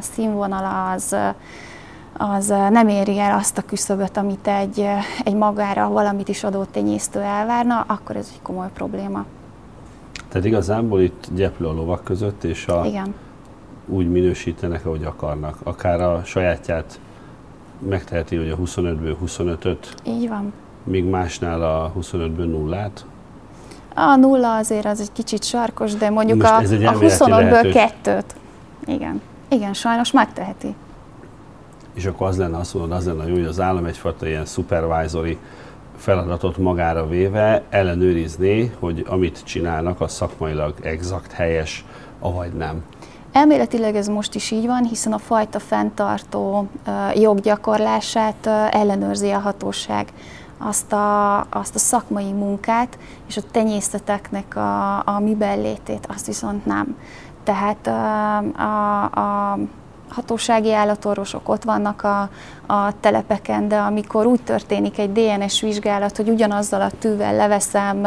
színvonala 0.00 0.90
az, 0.90 1.16
az 2.16 2.46
nem 2.46 2.88
éri 2.88 3.18
el 3.18 3.38
azt 3.38 3.58
a 3.58 3.62
küszöböt, 3.62 4.16
amit 4.16 4.46
egy, 4.46 4.86
egy 5.24 5.34
magára 5.34 5.88
valamit 5.88 6.28
is 6.28 6.44
adó 6.44 6.64
tenyésztő 6.64 7.20
elvárna, 7.20 7.84
akkor 7.86 8.16
ez 8.16 8.30
egy 8.32 8.42
komoly 8.42 8.68
probléma. 8.74 9.24
Tehát 10.28 10.46
igazából 10.46 11.00
itt 11.00 11.28
gyeplő 11.34 11.66
a 11.66 11.72
lovak 11.72 12.04
között, 12.04 12.44
és 12.44 12.66
a, 12.66 12.84
Igen. 12.84 13.14
úgy 13.86 14.10
minősítenek, 14.10 14.86
ahogy 14.86 15.04
akarnak. 15.04 15.56
Akár 15.62 16.00
a 16.00 16.22
sajátját 16.24 17.00
megteheti, 17.88 18.36
hogy 18.36 18.50
a 18.50 18.56
25-ből 18.56 19.16
25-öt. 19.26 19.94
Így 20.04 20.28
van. 20.28 20.52
Míg 20.84 21.04
másnál 21.04 21.62
a 21.62 21.92
25-ből 22.00 22.50
nullát. 22.50 23.04
A 23.94 24.16
nulla 24.16 24.56
azért 24.56 24.84
az 24.84 25.00
egy 25.00 25.12
kicsit 25.12 25.44
sarkos, 25.44 25.94
de 25.94 26.10
mondjuk 26.10 26.42
a, 26.42 26.56
a 26.56 26.62
25-ből 26.62 27.70
kettőt. 27.72 28.34
Igen. 28.86 29.20
Igen, 29.48 29.72
sajnos 29.72 30.12
megteheti. 30.12 30.74
És 31.94 32.06
akkor 32.06 32.26
az 32.26 32.36
lenne, 32.36 32.56
azt 32.56 32.74
mondod, 32.74 32.92
az 32.92 33.06
lenne 33.06 33.26
jó, 33.26 33.34
hogy 33.34 33.44
az 33.44 33.60
állam 33.60 33.84
egyfajta 33.84 34.26
ilyen 34.26 34.44
supervisory 34.44 35.38
feladatot 35.96 36.56
magára 36.56 37.06
véve 37.06 37.62
ellenőrizné, 37.68 38.72
hogy 38.78 39.04
amit 39.08 39.42
csinálnak, 39.44 40.00
az 40.00 40.12
szakmailag 40.12 40.74
exakt, 40.82 41.32
helyes, 41.32 41.84
avagy 42.20 42.52
nem. 42.52 42.82
Elméletileg 43.32 43.96
ez 43.96 44.08
most 44.08 44.34
is 44.34 44.50
így 44.50 44.66
van, 44.66 44.84
hiszen 44.84 45.12
a 45.12 45.18
fajta 45.18 45.58
fenntartó 45.58 46.68
joggyakorlását 47.14 48.46
ellenőrzi 48.70 49.30
a 49.30 49.38
hatóság. 49.38 50.12
Azt 50.58 50.92
a, 50.92 51.38
azt 51.40 51.74
a 51.74 51.78
szakmai 51.78 52.32
munkát 52.32 52.98
és 53.28 53.36
a 53.36 53.42
tenyészeteknek 53.50 54.56
a, 54.56 54.98
a 55.06 55.20
miben 55.20 55.60
létét, 55.60 56.06
azt 56.08 56.26
viszont 56.26 56.66
nem. 56.66 56.96
Tehát 57.44 57.86
a, 57.86 58.36
a, 58.38 59.02
a 59.04 59.58
hatósági 60.10 60.72
állatorvosok 60.74 61.48
ott 61.48 61.64
vannak 61.64 62.02
a, 62.02 62.28
a 62.66 63.00
telepeken, 63.00 63.68
de 63.68 63.76
amikor 63.76 64.26
úgy 64.26 64.42
történik 64.42 64.98
egy 64.98 65.12
DNS 65.12 65.60
vizsgálat, 65.60 66.16
hogy 66.16 66.28
ugyanazzal 66.28 66.80
a 66.80 66.90
tűvel 66.98 67.34
leveszem 67.34 68.06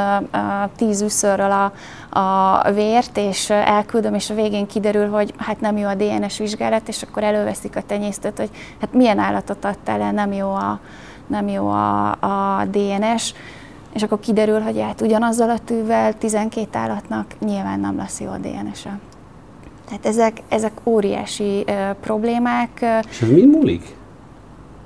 tíz 0.76 1.02
üszörről 1.02 1.52
a, 1.52 1.72
a 2.20 2.72
vért, 2.72 3.18
és 3.18 3.50
elküldöm, 3.50 4.14
és 4.14 4.30
a 4.30 4.34
végén 4.34 4.68
kiderül, 4.68 5.10
hogy 5.10 5.34
hát 5.38 5.60
nem 5.60 5.78
jó 5.78 5.88
a 5.88 5.96
DNS 5.96 6.38
vizsgálat, 6.38 6.88
és 6.88 7.02
akkor 7.02 7.24
előveszik 7.24 7.76
a 7.76 7.82
tenyésztőt, 7.82 8.38
hogy 8.38 8.50
hát 8.82 8.94
milyen 8.94 9.20
állatot 9.20 9.66
adtál 9.66 10.02
el, 10.02 10.12
nem 10.12 10.34
jó 10.34 10.50
a, 10.50 10.80
nem 11.28 11.48
jó 11.48 11.68
a, 11.68 12.12
a 12.12 12.66
DNS, 12.66 13.34
és 13.94 14.04
akkor 14.04 14.20
kiderül, 14.20 14.60
hogy 14.60 14.82
hát 14.82 15.02
ugyanazzal 15.02 15.50
a 15.50 15.58
tűvel 15.66 16.18
12 16.18 16.78
állatnak 16.78 17.26
nyilván 17.40 17.80
nem 17.80 17.98
lesz 17.98 18.20
jó 18.20 18.30
a 18.30 18.38
DNS-e. 18.38 19.13
Tehát 19.94 20.08
ezek, 20.08 20.42
ezek 20.50 20.72
óriási 20.84 21.64
uh, 21.68 21.96
problémák. 22.02 22.86
És 23.10 23.22
ez 23.22 23.30
mi 23.30 23.46
múlik? 23.46 23.96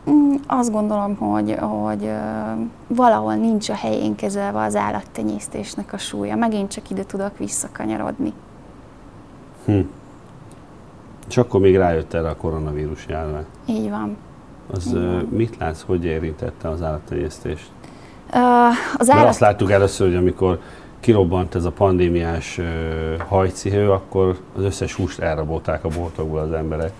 Mm, 0.10 0.34
azt 0.48 0.72
gondolom, 0.72 1.16
hogy, 1.16 1.56
hogy 1.60 2.04
uh, 2.04 2.68
valahol 2.88 3.36
nincs 3.36 3.70
a 3.70 3.74
helyén 3.74 4.16
kezelve 4.16 4.62
az 4.62 4.76
állattenyésztésnek 4.76 5.94
a 5.94 5.98
súlya. 5.98 6.36
Megint 6.36 6.72
csak 6.72 6.90
ide 6.90 7.06
tudok 7.06 7.38
visszakanyarodni. 7.38 8.34
Hm. 9.66 9.80
És 11.30 11.38
akkor 11.38 11.60
még 11.60 11.76
rájött 11.76 12.14
erre 12.14 12.30
a 12.30 12.36
koronavírus 12.36 13.06
járvány. 13.10 13.46
Így 13.66 13.90
van. 13.90 14.18
Az 14.72 14.88
Így 14.88 14.94
van. 14.94 15.28
mit 15.32 15.58
látsz, 15.58 15.82
hogy 15.82 16.06
érintette 16.06 16.70
az 16.70 16.82
állattenyésztést? 16.82 17.72
Uh, 18.28 18.40
az 18.98 19.10
állat... 19.10 19.16
Mert 19.16 19.28
azt 19.28 19.40
láttuk 19.40 19.72
először, 19.72 20.08
hogy 20.08 20.16
amikor 20.16 20.60
kirobbant 21.00 21.56
ez 21.56 21.66
a 21.66 21.72
pandémiás 21.72 22.60
hajcihő, 23.28 23.92
akkor 23.92 24.38
az 24.56 24.64
összes 24.64 24.94
húst 24.94 25.20
elrabolták 25.20 25.84
a 25.84 25.90
boltokból 25.90 26.40
az 26.40 26.52
emberek. 26.52 26.92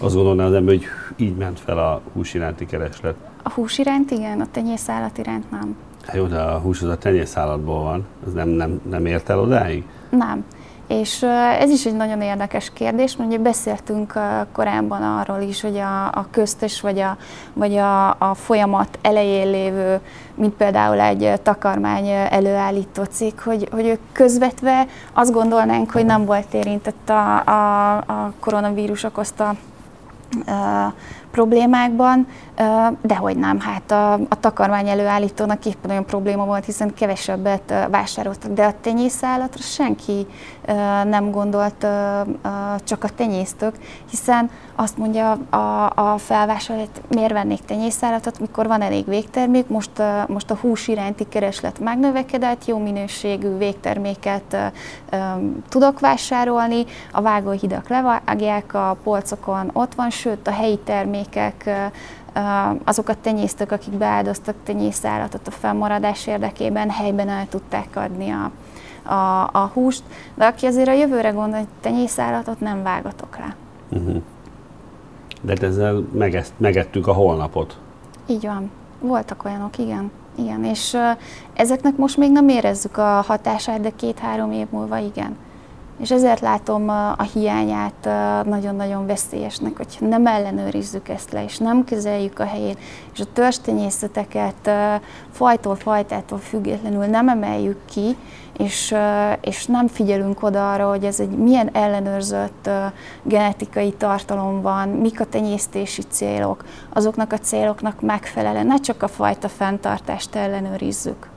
Azt 0.00 0.14
gondolná 0.14 0.44
az 0.44 0.52
ember, 0.52 0.74
hogy 0.74 0.84
így 1.16 1.36
ment 1.36 1.60
fel 1.60 1.78
a 1.78 2.00
hús 2.12 2.34
iránti 2.34 2.66
kereslet. 2.66 3.14
A 3.42 3.50
hús 3.50 3.78
iránt 3.78 4.10
igen, 4.10 4.40
a 4.40 4.46
tenyészállat 4.50 5.18
iránt 5.18 5.50
nem. 5.50 5.76
Hát 6.06 6.16
jó, 6.16 6.26
de 6.26 6.40
a 6.40 6.58
hús 6.58 6.82
az 6.82 6.88
a 6.88 6.98
tenyészállatból 6.98 7.82
van, 7.82 8.06
az 8.26 8.32
nem, 8.32 8.48
nem, 8.48 8.80
nem 8.90 9.06
ért 9.06 9.28
el 9.28 9.40
odáig? 9.40 9.84
Nem. 10.10 10.44
És 10.86 11.22
ez 11.58 11.70
is 11.70 11.86
egy 11.86 11.96
nagyon 11.96 12.20
érdekes 12.20 12.72
kérdés, 12.72 13.16
ugye 13.18 13.38
beszéltünk 13.38 14.12
korábban 14.52 15.02
arról 15.02 15.40
is, 15.40 15.60
hogy 15.60 15.76
a, 15.76 16.04
a 16.06 16.26
köztes 16.30 16.80
vagy, 16.80 16.98
a, 16.98 17.16
vagy 17.52 17.76
a, 17.76 18.08
a 18.10 18.34
folyamat 18.34 18.98
elején 19.02 19.50
lévő, 19.50 20.00
mint 20.34 20.54
például 20.54 21.00
egy 21.00 21.40
takarmány 21.42 22.08
előállító 22.08 23.04
cég, 23.04 23.40
hogy, 23.40 23.68
hogy 23.72 23.86
ők 23.86 24.00
közvetve 24.12 24.86
azt 25.12 25.32
gondolnánk, 25.32 25.90
hogy 25.90 26.04
nem 26.04 26.24
volt 26.24 26.54
érintett 26.54 27.08
a, 27.08 27.42
a, 27.44 27.96
a 27.96 28.32
koronavírus 28.40 29.02
okozta 29.04 29.54
problémákban, 31.30 32.26
de 33.00 33.16
hogy 33.16 33.36
nem, 33.36 33.60
hát 33.60 33.90
a, 33.90 34.12
a 34.12 34.40
takarmány 34.40 34.88
előállítónak 34.88 35.66
éppen 35.66 35.90
olyan 35.90 36.04
probléma 36.04 36.44
volt, 36.44 36.64
hiszen 36.64 36.94
kevesebbet 36.94 37.74
vásároltak, 37.90 38.52
de 38.52 38.64
a 38.64 38.74
tenyészállatra 38.80 39.62
senki 39.62 40.26
nem 41.04 41.30
gondolt, 41.30 41.86
csak 42.84 43.04
a 43.04 43.08
tenyésztők, 43.16 43.74
hiszen 44.10 44.50
azt 44.76 44.98
mondja 44.98 45.38
a, 45.50 45.92
a 45.94 46.18
felvásárló, 46.18 46.82
hogy 46.82 47.02
miért 47.08 47.32
vennék 47.32 47.64
tenyészállatot, 47.64 48.40
mikor 48.40 48.66
van 48.66 48.82
elég 48.82 49.06
végtermék, 49.06 49.68
most, 49.68 49.90
most 50.26 50.50
a 50.50 50.56
hús 50.60 50.88
iránti 50.88 51.28
kereslet 51.28 51.78
megnövekedett, 51.78 52.64
jó 52.64 52.78
minőségű 52.78 53.56
végterméket 53.56 54.56
tudok 55.68 56.00
vásárolni, 56.00 56.84
a 57.12 57.20
vágóhidak 57.20 57.88
levágják, 57.88 58.74
a 58.74 58.96
polcokon 59.02 59.70
ott 59.72 59.94
van, 59.94 60.10
sőt 60.10 60.46
a 60.46 60.52
helyi 60.52 60.78
termékek 60.78 61.70
azok 62.84 63.08
a 63.08 63.14
tenyésztők, 63.20 63.72
akik 63.72 63.94
beáldoztak 63.94 64.54
tenyészállatot 64.64 65.46
a 65.46 65.50
fennmaradás 65.50 66.26
érdekében, 66.26 66.90
helyben 66.90 67.28
el 67.28 67.48
tudták 67.48 67.88
adni 67.96 68.30
a, 68.30 68.50
a, 69.12 69.48
a 69.52 69.70
húst, 69.72 70.02
de 70.34 70.44
aki 70.44 70.66
azért 70.66 70.88
a 70.88 70.92
jövőre 70.92 71.30
gondol, 71.30 71.58
hogy 71.58 71.68
tenyészállatot 71.80 72.60
nem 72.60 72.82
vágatok 72.82 73.36
rá. 73.36 73.54
Uh-huh. 73.90 74.22
De 75.40 75.52
hát 75.52 75.62
ezzel 75.62 76.04
megeszt, 76.12 76.52
megettük 76.56 77.06
a 77.06 77.12
holnapot. 77.12 77.78
Így 78.26 78.46
van. 78.46 78.70
Voltak 79.00 79.44
olyanok, 79.44 79.78
igen. 79.78 80.10
Igen, 80.38 80.64
és 80.64 80.92
uh, 80.92 81.00
ezeknek 81.54 81.96
most 81.96 82.16
még 82.16 82.32
nem 82.32 82.48
érezzük 82.48 82.96
a 82.96 83.20
hatását, 83.26 83.80
de 83.80 83.90
két-három 83.96 84.52
év 84.52 84.66
múlva 84.70 84.98
igen. 84.98 85.36
És 86.00 86.10
ezért 86.10 86.40
látom 86.40 86.88
a 86.88 87.22
hiányát 87.22 88.08
nagyon-nagyon 88.44 89.06
veszélyesnek, 89.06 89.76
hogy 89.76 89.96
nem 90.00 90.26
ellenőrizzük 90.26 91.08
ezt 91.08 91.32
le, 91.32 91.44
és 91.44 91.58
nem 91.58 91.84
kezeljük 91.84 92.38
a 92.38 92.44
helyén, 92.44 92.76
és 93.12 93.20
a 93.20 93.32
törstenyészeteket 93.32 94.70
fajtól, 95.30 95.74
fajtától 95.74 96.38
függetlenül 96.38 97.04
nem 97.04 97.28
emeljük 97.28 97.84
ki, 97.84 98.16
és, 98.58 98.94
és 99.40 99.66
nem 99.66 99.86
figyelünk 99.86 100.42
oda 100.42 100.72
arra, 100.72 100.88
hogy 100.88 101.04
ez 101.04 101.20
egy 101.20 101.30
milyen 101.30 101.70
ellenőrzött 101.72 102.70
genetikai 103.22 103.92
tartalom 103.92 104.62
van, 104.62 104.88
mik 104.88 105.20
a 105.20 105.24
tenyésztési 105.24 106.02
célok, 106.02 106.64
azoknak 106.92 107.32
a 107.32 107.38
céloknak 107.38 108.00
megfelelően, 108.00 108.66
ne 108.66 108.76
csak 108.76 109.02
a 109.02 109.08
fajta 109.08 109.48
fenntartást 109.48 110.34
ellenőrizzük 110.34 111.32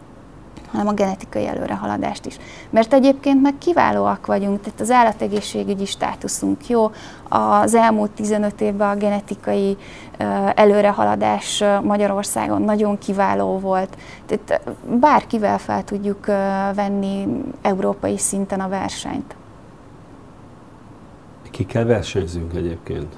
hanem 0.71 0.87
a 0.87 0.93
genetikai 0.93 1.47
előrehaladást 1.47 2.25
is. 2.25 2.37
Mert 2.69 2.93
egyébként 2.93 3.41
meg 3.41 3.57
kiválóak 3.57 4.25
vagyunk, 4.25 4.61
tehát 4.61 4.79
az 4.79 4.91
állategészségügyi 4.91 5.85
státuszunk 5.85 6.67
jó, 6.67 6.91
az 7.29 7.75
elmúlt 7.75 8.11
15 8.11 8.61
évben 8.61 8.89
a 8.89 8.95
genetikai 8.95 9.77
előrehaladás 10.55 11.63
Magyarországon 11.83 12.61
nagyon 12.61 12.97
kiváló 12.97 13.59
volt. 13.59 13.97
Tehát 14.25 14.61
bárkivel 14.99 15.57
fel 15.57 15.83
tudjuk 15.83 16.25
venni 16.75 17.43
európai 17.61 18.17
szinten 18.17 18.59
a 18.59 18.67
versenyt. 18.67 19.35
Kikkel 21.51 21.85
versenyzünk 21.85 22.53
egyébként? 22.53 23.15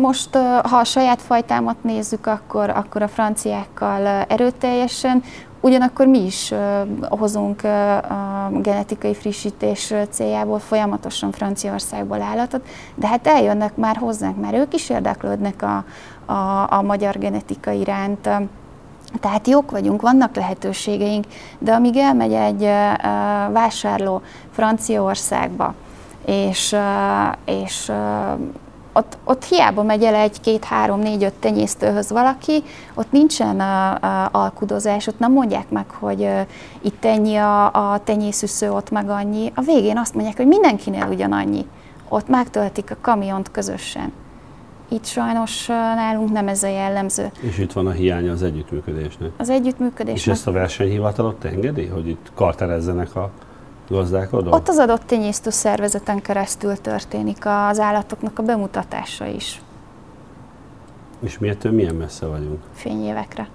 Most, 0.00 0.36
ha 0.62 0.76
a 0.76 0.84
saját 0.84 1.22
fajtámat 1.22 1.76
nézzük, 1.82 2.26
akkor, 2.26 2.70
akkor 2.70 3.02
a 3.02 3.08
franciákkal 3.08 4.06
erőteljesen. 4.28 5.22
Ugyanakkor 5.60 6.06
mi 6.06 6.24
is 6.24 6.52
hozunk 7.08 7.64
a 7.64 8.48
genetikai 8.52 9.14
frissítés 9.14 9.94
céljából 10.10 10.58
folyamatosan 10.58 11.32
Franciaországból 11.32 12.22
állatot, 12.22 12.68
de 12.94 13.06
hát 13.06 13.26
eljönnek 13.26 13.76
már 13.76 13.96
hozzánk, 13.96 14.40
mert 14.40 14.54
ők 14.54 14.74
is 14.74 14.90
érdeklődnek 14.90 15.62
a, 15.62 15.84
a, 16.32 16.72
a 16.72 16.82
magyar 16.82 17.18
genetika 17.18 17.70
iránt. 17.70 18.28
Tehát 19.20 19.48
jók 19.48 19.70
vagyunk, 19.70 20.02
vannak 20.02 20.36
lehetőségeink, 20.36 21.24
de 21.58 21.72
amíg 21.72 21.96
elmegy 21.96 22.32
egy 22.32 22.70
vásárló 23.52 24.22
Franciaországba, 24.50 25.74
és, 26.24 26.76
és 27.44 27.92
ott, 28.96 29.18
ott 29.24 29.44
hiába 29.44 29.82
megy 29.82 30.02
el 30.02 30.14
egy, 30.14 30.40
két, 30.40 30.64
három, 30.64 31.00
négy, 31.00 31.24
öt 31.24 31.32
tenyésztőhöz 31.32 32.10
valaki, 32.10 32.62
ott 32.94 33.12
nincsen 33.12 33.60
a, 33.60 33.94
a 33.94 34.28
alkudozás, 34.32 35.06
ott 35.06 35.18
nem 35.18 35.32
mondják 35.32 35.70
meg, 35.70 35.90
hogy 35.90 36.20
uh, 36.20 36.40
itt 36.80 37.04
ennyi 37.04 37.36
a, 37.36 37.64
a 37.92 38.00
tenyészüsző, 38.04 38.70
ott 38.72 38.90
meg 38.90 39.10
annyi. 39.10 39.52
A 39.54 39.60
végén 39.60 39.98
azt 39.98 40.14
mondják, 40.14 40.36
hogy 40.36 40.46
mindenkinél 40.46 41.06
ugyanannyi. 41.10 41.66
Ott 42.08 42.28
megtöltik 42.28 42.90
a 42.90 42.96
kamiont 43.00 43.50
közösen. 43.50 44.12
Itt 44.88 45.04
sajnos 45.04 45.66
nálunk 45.66 46.32
nem 46.32 46.48
ez 46.48 46.62
a 46.62 46.68
jellemző. 46.68 47.30
És 47.40 47.58
itt 47.58 47.72
van 47.72 47.86
a 47.86 47.90
hiánya 47.90 48.32
az 48.32 48.42
együttműködésnek. 48.42 49.30
Az 49.36 49.50
együttműködésnek. 49.50 50.16
És 50.16 50.26
ezt 50.26 50.46
a 50.46 50.52
versenyhivatalot 50.52 51.44
engedi, 51.44 51.86
hogy 51.86 52.08
itt 52.08 52.30
karterezzenek 52.34 53.16
a 53.16 53.30
gazdálkodó? 53.88 54.52
Ott 54.52 54.68
az 54.68 54.78
adott 54.78 55.02
tenyésztő 55.06 55.50
szervezeten 55.50 56.22
keresztül 56.22 56.76
történik 56.76 57.46
az 57.46 57.80
állatoknak 57.80 58.38
a 58.38 58.42
bemutatása 58.42 59.26
is. 59.26 59.60
És 61.20 61.38
miért 61.38 61.70
milyen 61.70 61.94
messze 61.94 62.26
vagyunk? 62.26 62.62
Fényévekre. 62.74 63.48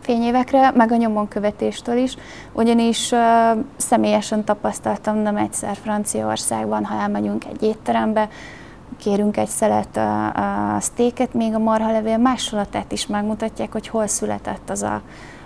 Fényévekre, 0.00 0.70
meg 0.70 0.92
a 0.92 0.96
nyomon 0.96 1.28
követéstől 1.28 1.96
is, 1.96 2.16
ugyanis 2.52 3.12
uh, 3.12 3.18
személyesen 3.76 4.44
tapasztaltam 4.44 5.16
nem 5.16 5.36
egyszer 5.36 5.76
Franciaországban, 5.76 6.84
ha 6.84 7.00
elmegyünk 7.00 7.44
egy 7.44 7.62
étterembe, 7.62 8.28
kérünk 8.96 9.36
egy 9.36 9.48
szelet 9.48 9.96
uh, 9.96 10.02
uh, 10.04 10.80
sztéket, 10.80 11.34
még 11.34 11.54
a 11.54 11.58
marhalevél 11.58 12.18
másolatát 12.18 12.92
is 12.92 13.06
megmutatják, 13.06 13.72
hogy 13.72 13.88
hol 13.88 14.06
született 14.06 14.70
az 14.70 14.82
a, 14.82 15.00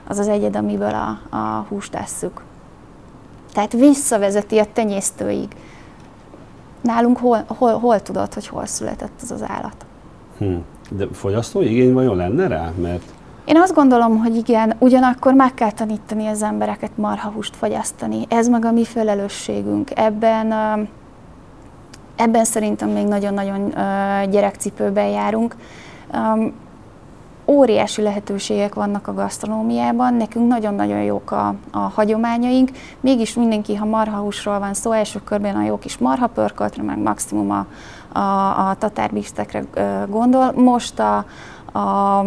az, 0.08 0.18
az 0.18 0.28
egyed, 0.28 0.56
amiből 0.56 0.94
a, 0.94 1.36
a 1.36 1.66
húst 1.68 1.90
tesszük. 1.90 2.42
Tehát 3.54 3.72
visszavezeti 3.72 4.58
a 4.58 4.66
tenyésztőig. 4.72 5.48
Nálunk 6.80 7.18
hol, 7.18 7.44
hol, 7.46 7.78
hol 7.78 8.00
tudod, 8.00 8.34
hogy 8.34 8.46
hol 8.46 8.66
született 8.66 9.20
az 9.22 9.30
az 9.30 9.44
állat? 9.46 9.86
Hm. 10.38 10.54
De 10.90 11.06
fogyasztói 11.12 11.70
igény 11.70 11.92
vajon 11.92 12.16
lenne 12.16 12.46
rá? 12.46 12.72
Mert 12.82 13.12
én 13.44 13.56
azt 13.56 13.74
gondolom, 13.74 14.18
hogy 14.18 14.36
igen, 14.36 14.74
ugyanakkor 14.78 15.34
meg 15.34 15.54
kell 15.54 15.70
tanítani 15.70 16.26
az 16.26 16.42
embereket 16.42 16.90
marhahúst 16.96 17.56
fogyasztani. 17.56 18.24
Ez 18.28 18.48
meg 18.48 18.64
a 18.64 18.72
mi 18.72 18.84
felelősségünk. 18.84 19.90
Ebben, 19.94 20.52
ebben 22.16 22.44
szerintem 22.44 22.88
még 22.88 23.06
nagyon-nagyon 23.06 23.68
gyerekcipőben 24.30 25.06
járunk 25.06 25.56
óriási 27.46 28.02
lehetőségek 28.02 28.74
vannak 28.74 29.08
a 29.08 29.14
gasztronómiában, 29.14 30.14
nekünk 30.14 30.48
nagyon-nagyon 30.48 31.02
jók 31.02 31.30
a, 31.30 31.54
a 31.70 31.78
hagyományaink, 31.78 32.70
mégis 33.00 33.34
mindenki, 33.34 33.74
ha 33.74 33.84
marhahúsról 33.84 34.58
van 34.58 34.74
szó, 34.74 34.92
első 34.92 35.20
körben 35.24 35.56
a 35.56 35.64
jó 35.64 35.78
kis 35.78 35.98
marhapörköltre, 35.98 36.82
meg 36.82 36.98
maximum 36.98 37.50
a, 37.50 37.66
a, 38.18 38.68
a 38.68 38.74
tatárbisztekre 38.78 39.64
gondol. 40.08 40.52
Most 40.52 40.98
a, 40.98 41.16
a 41.78 42.24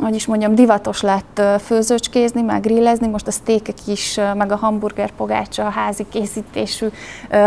hogy 0.00 0.14
is 0.14 0.26
mondjam, 0.26 0.54
divatos 0.54 1.00
lett 1.00 1.42
főzőcskézni, 1.60 2.42
meg 2.42 2.60
grillezni, 2.60 3.06
most 3.06 3.26
a 3.26 3.30
sztékek 3.30 3.86
is, 3.86 4.20
meg 4.34 4.52
a 4.52 4.56
hamburger 4.56 5.10
pogácsa, 5.10 5.66
a 5.66 5.70
házi 5.70 6.06
készítésű 6.08 6.86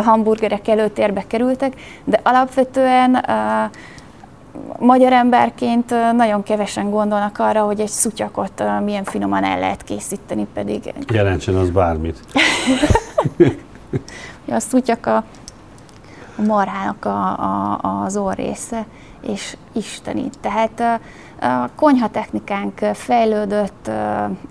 hamburgerek 0.03 0.67
előtérbe 0.67 1.23
kerültek, 1.27 1.75
de 2.03 2.19
alapvetően 2.23 3.25
magyar 4.79 5.13
emberként 5.13 5.89
nagyon 6.15 6.43
kevesen 6.43 6.89
gondolnak 6.89 7.39
arra, 7.39 7.61
hogy 7.61 7.79
egy 7.79 7.87
szutyakot 7.87 8.63
milyen 8.83 9.03
finoman 9.03 9.43
el 9.43 9.59
lehet 9.59 9.83
készíteni, 9.83 10.47
pedig... 10.53 10.93
Jelentsen 11.07 11.55
az 11.55 11.69
bármit. 11.69 12.19
a 14.49 14.59
szutyak 14.59 15.05
a, 15.05 15.15
a 16.37 16.41
marhának 16.47 17.05
a, 17.05 17.39
a, 17.39 17.79
az 18.03 18.17
orrésze, 18.17 18.85
és 19.21 19.57
isteni. 19.73 20.29
Tehát 20.41 21.01
a 21.41 21.69
konyhatechnikánk 21.75 22.79
fejlődött, 22.93 23.87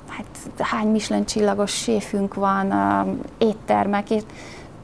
hát 0.08 0.26
hány 0.58 0.88
Michelin 0.88 1.24
csillagos 1.24 1.72
séfünk 1.72 2.34
van, 2.34 2.74
éttermek, 3.38 4.10
és 4.10 4.22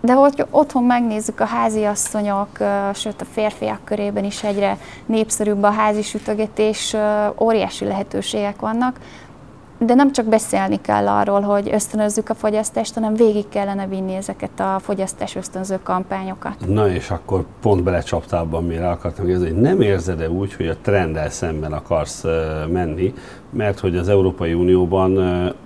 de 0.00 0.12
hogy 0.12 0.44
otthon 0.50 0.82
megnézzük 0.82 1.40
a 1.40 1.44
háziasszonyok, 1.44 2.48
sőt 2.94 3.20
a 3.20 3.24
férfiak 3.24 3.84
körében 3.84 4.24
is 4.24 4.42
egyre 4.42 4.78
népszerűbb 5.06 5.62
a 5.62 5.70
házi 5.70 6.02
sütögetés, 6.02 6.96
óriási 7.38 7.84
lehetőségek 7.84 8.60
vannak. 8.60 8.98
de 9.86 9.94
nem 9.94 10.12
csak 10.12 10.26
beszélni 10.26 10.80
kell 10.80 11.08
arról, 11.08 11.40
hogy 11.40 11.70
ösztönözzük 11.72 12.28
a 12.28 12.34
fogyasztást, 12.34 12.94
hanem 12.94 13.14
végig 13.14 13.48
kellene 13.48 13.86
vinni 13.86 14.14
ezeket 14.14 14.60
a 14.60 14.78
fogyasztás 14.82 15.36
ösztönző 15.36 15.78
kampányokat. 15.82 16.54
Na 16.66 16.88
és 16.88 17.10
akkor 17.10 17.44
pont 17.60 17.82
belecsaptál 17.82 18.40
abban, 18.40 18.64
mire 18.64 18.90
akartam 18.90 19.24
kérdezni, 19.24 19.50
hogy 19.52 19.60
nem 19.60 19.80
érzed-e 19.80 20.30
úgy, 20.30 20.54
hogy 20.54 20.68
a 20.68 20.76
trenddel 20.82 21.30
szemben 21.30 21.72
akarsz 21.72 22.24
menni, 22.68 23.14
mert 23.50 23.78
hogy 23.78 23.96
az 23.96 24.08
Európai 24.08 24.54
Unióban 24.54 25.16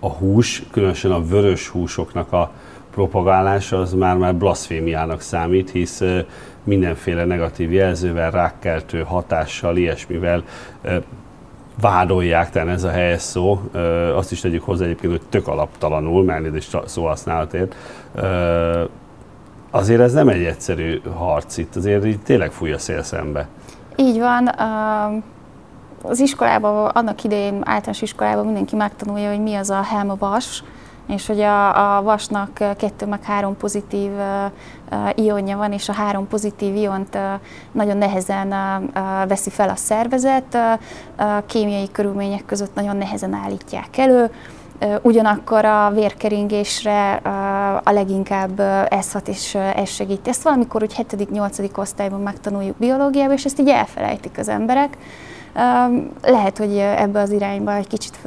a 0.00 0.08
hús, 0.08 0.62
különösen 0.70 1.10
a 1.10 1.24
vörös 1.24 1.68
húsoknak 1.68 2.32
a 2.32 2.50
propagálása 2.94 3.80
az 3.80 3.92
már 3.92 4.16
már 4.16 4.36
blaszfémiának 4.36 5.20
számít, 5.20 5.70
hisz 5.70 6.02
mindenféle 6.64 7.24
negatív 7.24 7.72
jelzővel, 7.72 8.30
rákkeltő 8.30 9.02
hatással, 9.02 9.76
ilyesmivel 9.76 10.42
vádolják, 11.80 12.50
tehát 12.50 12.68
ez 12.68 12.84
a 12.84 12.90
helyes 12.90 13.22
szó. 13.22 13.60
Azt 14.14 14.32
is 14.32 14.40
tegyük 14.40 14.62
hozzá 14.62 14.84
egyébként, 14.84 15.12
hogy 15.12 15.22
tök 15.28 15.48
alaptalanul, 15.48 16.24
mert 16.24 16.56
is 16.56 16.68
szó 16.84 17.06
használatért. 17.06 17.74
Azért 19.70 20.00
ez 20.00 20.12
nem 20.12 20.28
egy 20.28 20.44
egyszerű 20.44 21.00
harc 21.16 21.56
itt, 21.56 21.76
azért 21.76 22.04
így 22.04 22.20
tényleg 22.20 22.52
fúj 22.52 22.72
a 22.72 22.78
szél 22.78 23.02
szembe. 23.02 23.48
Így 23.96 24.18
van. 24.18 24.50
Az 26.02 26.20
iskolában, 26.20 26.86
annak 26.86 27.24
idején 27.24 27.54
általános 27.54 28.02
iskolában 28.02 28.44
mindenki 28.44 28.76
megtanulja, 28.76 29.30
hogy 29.30 29.42
mi 29.42 29.54
az 29.54 29.70
a 29.70 29.82
helmvas, 29.82 30.64
és 31.06 31.26
hogy 31.26 31.40
a, 31.40 31.96
a 31.96 32.02
vasnak 32.02 32.52
kettő 32.52 33.06
meg 33.06 33.22
három 33.22 33.56
pozitív 33.56 34.10
ionja 35.14 35.56
van, 35.56 35.72
és 35.72 35.88
a 35.88 35.92
három 35.92 36.28
pozitív 36.28 36.74
iont 36.74 37.18
nagyon 37.72 37.96
nehezen 37.96 38.54
veszi 39.28 39.50
fel 39.50 39.68
a 39.68 39.76
szervezet, 39.76 40.58
kémiai 41.46 41.90
körülmények 41.92 42.44
között 42.46 42.74
nagyon 42.74 42.96
nehezen 42.96 43.32
állítják 43.32 43.96
elő, 43.96 44.30
ugyanakkor 45.02 45.64
a 45.64 45.90
vérkeringésre 45.94 47.12
a 47.84 47.90
leginkább 47.90 48.60
ez 48.88 49.12
hat 49.12 49.28
és 49.28 49.54
ez 49.54 49.88
segíti. 49.88 50.28
Ezt 50.28 50.42
valamikor 50.42 50.82
úgy 50.82 50.94
7.-8. 51.08 51.78
osztályban 51.78 52.20
megtanuljuk 52.20 52.76
biológiában, 52.76 53.34
és 53.34 53.44
ezt 53.44 53.60
így 53.60 53.68
elfelejtik 53.68 54.38
az 54.38 54.48
emberek. 54.48 54.98
Lehet, 56.22 56.58
hogy 56.58 56.76
ebbe 56.76 57.20
az 57.20 57.30
irányba 57.30 57.74
egy 57.74 57.86
kicsit 57.86 58.18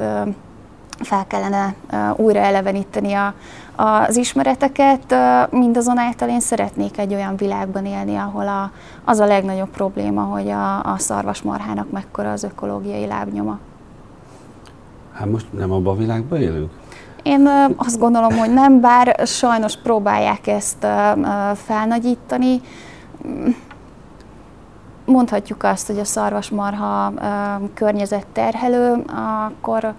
fel 1.00 1.26
kellene 1.26 1.74
újra 2.16 2.38
eleveníteni 2.38 3.12
a, 3.12 3.34
az 3.76 4.16
ismereteket, 4.16 5.14
mindazonáltal 5.50 6.28
én 6.28 6.40
szeretnék 6.40 6.98
egy 6.98 7.14
olyan 7.14 7.36
világban 7.36 7.86
élni, 7.86 8.16
ahol 8.16 8.48
a, 8.48 8.70
az 9.04 9.18
a 9.18 9.26
legnagyobb 9.26 9.70
probléma, 9.70 10.22
hogy 10.22 10.48
a, 10.48 10.82
a 10.82 10.98
szarvasmarhának 10.98 11.90
mekkora 11.90 12.32
az 12.32 12.42
ökológiai 12.42 13.06
lábnyoma. 13.06 13.58
Hát 15.12 15.30
most 15.30 15.46
nem 15.52 15.72
abban 15.72 15.94
a 15.94 15.98
világban 15.98 16.40
élünk? 16.40 16.70
Én 17.22 17.48
azt 17.76 17.98
gondolom, 17.98 18.36
hogy 18.36 18.52
nem, 18.52 18.80
bár 18.80 19.20
sajnos 19.26 19.76
próbálják 19.76 20.46
ezt 20.46 20.86
felnagyítani. 21.54 22.60
Mondhatjuk 25.04 25.62
azt, 25.62 25.86
hogy 25.86 25.98
a 25.98 26.04
szarvasmarha 26.04 27.12
környezetterhelő, 27.74 29.04
akkor 29.04 29.94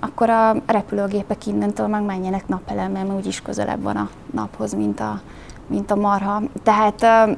akkor 0.00 0.30
a 0.30 0.56
repülőgépek 0.66 1.46
innentől 1.46 1.86
meg 1.86 2.02
menjenek 2.02 2.48
napelemmel, 2.48 3.04
mert 3.04 3.18
úgyis 3.18 3.42
közelebb 3.42 3.82
van 3.82 3.96
a 3.96 4.08
naphoz, 4.30 4.74
mint 4.74 5.00
a, 5.00 5.20
mint 5.66 5.90
a 5.90 5.96
marha. 5.96 6.42
Tehát 6.62 7.28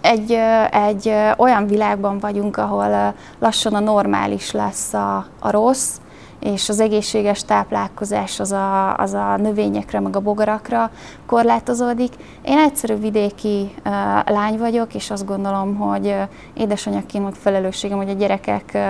egy, 0.00 0.38
egy 0.70 1.12
olyan 1.36 1.66
világban 1.66 2.18
vagyunk, 2.18 2.56
ahol 2.56 3.14
lassan 3.38 3.74
a 3.74 3.80
normális 3.80 4.50
lesz 4.50 4.94
a, 4.94 5.26
a 5.38 5.50
rossz, 5.50 5.96
és 6.40 6.68
az 6.68 6.80
egészséges 6.80 7.44
táplálkozás 7.44 8.40
az 8.40 8.52
a, 8.52 8.96
az 8.96 9.14
a 9.14 9.36
növényekre, 9.36 10.00
meg 10.00 10.16
a 10.16 10.20
bogarakra 10.20 10.90
korlátozódik. 11.26 12.12
Én 12.42 12.58
egyszerű 12.58 12.94
vidéki 12.94 13.74
uh, 13.76 13.92
lány 14.26 14.58
vagyok, 14.58 14.94
és 14.94 15.10
azt 15.10 15.26
gondolom, 15.26 15.76
hogy 15.76 16.06
uh, 16.06 16.22
édesanyagként 16.54 17.24
meg 17.24 17.34
felelősségem, 17.34 17.96
hogy 17.96 18.10
a 18.10 18.12
gyerekek 18.12 18.70
uh, 18.74 18.80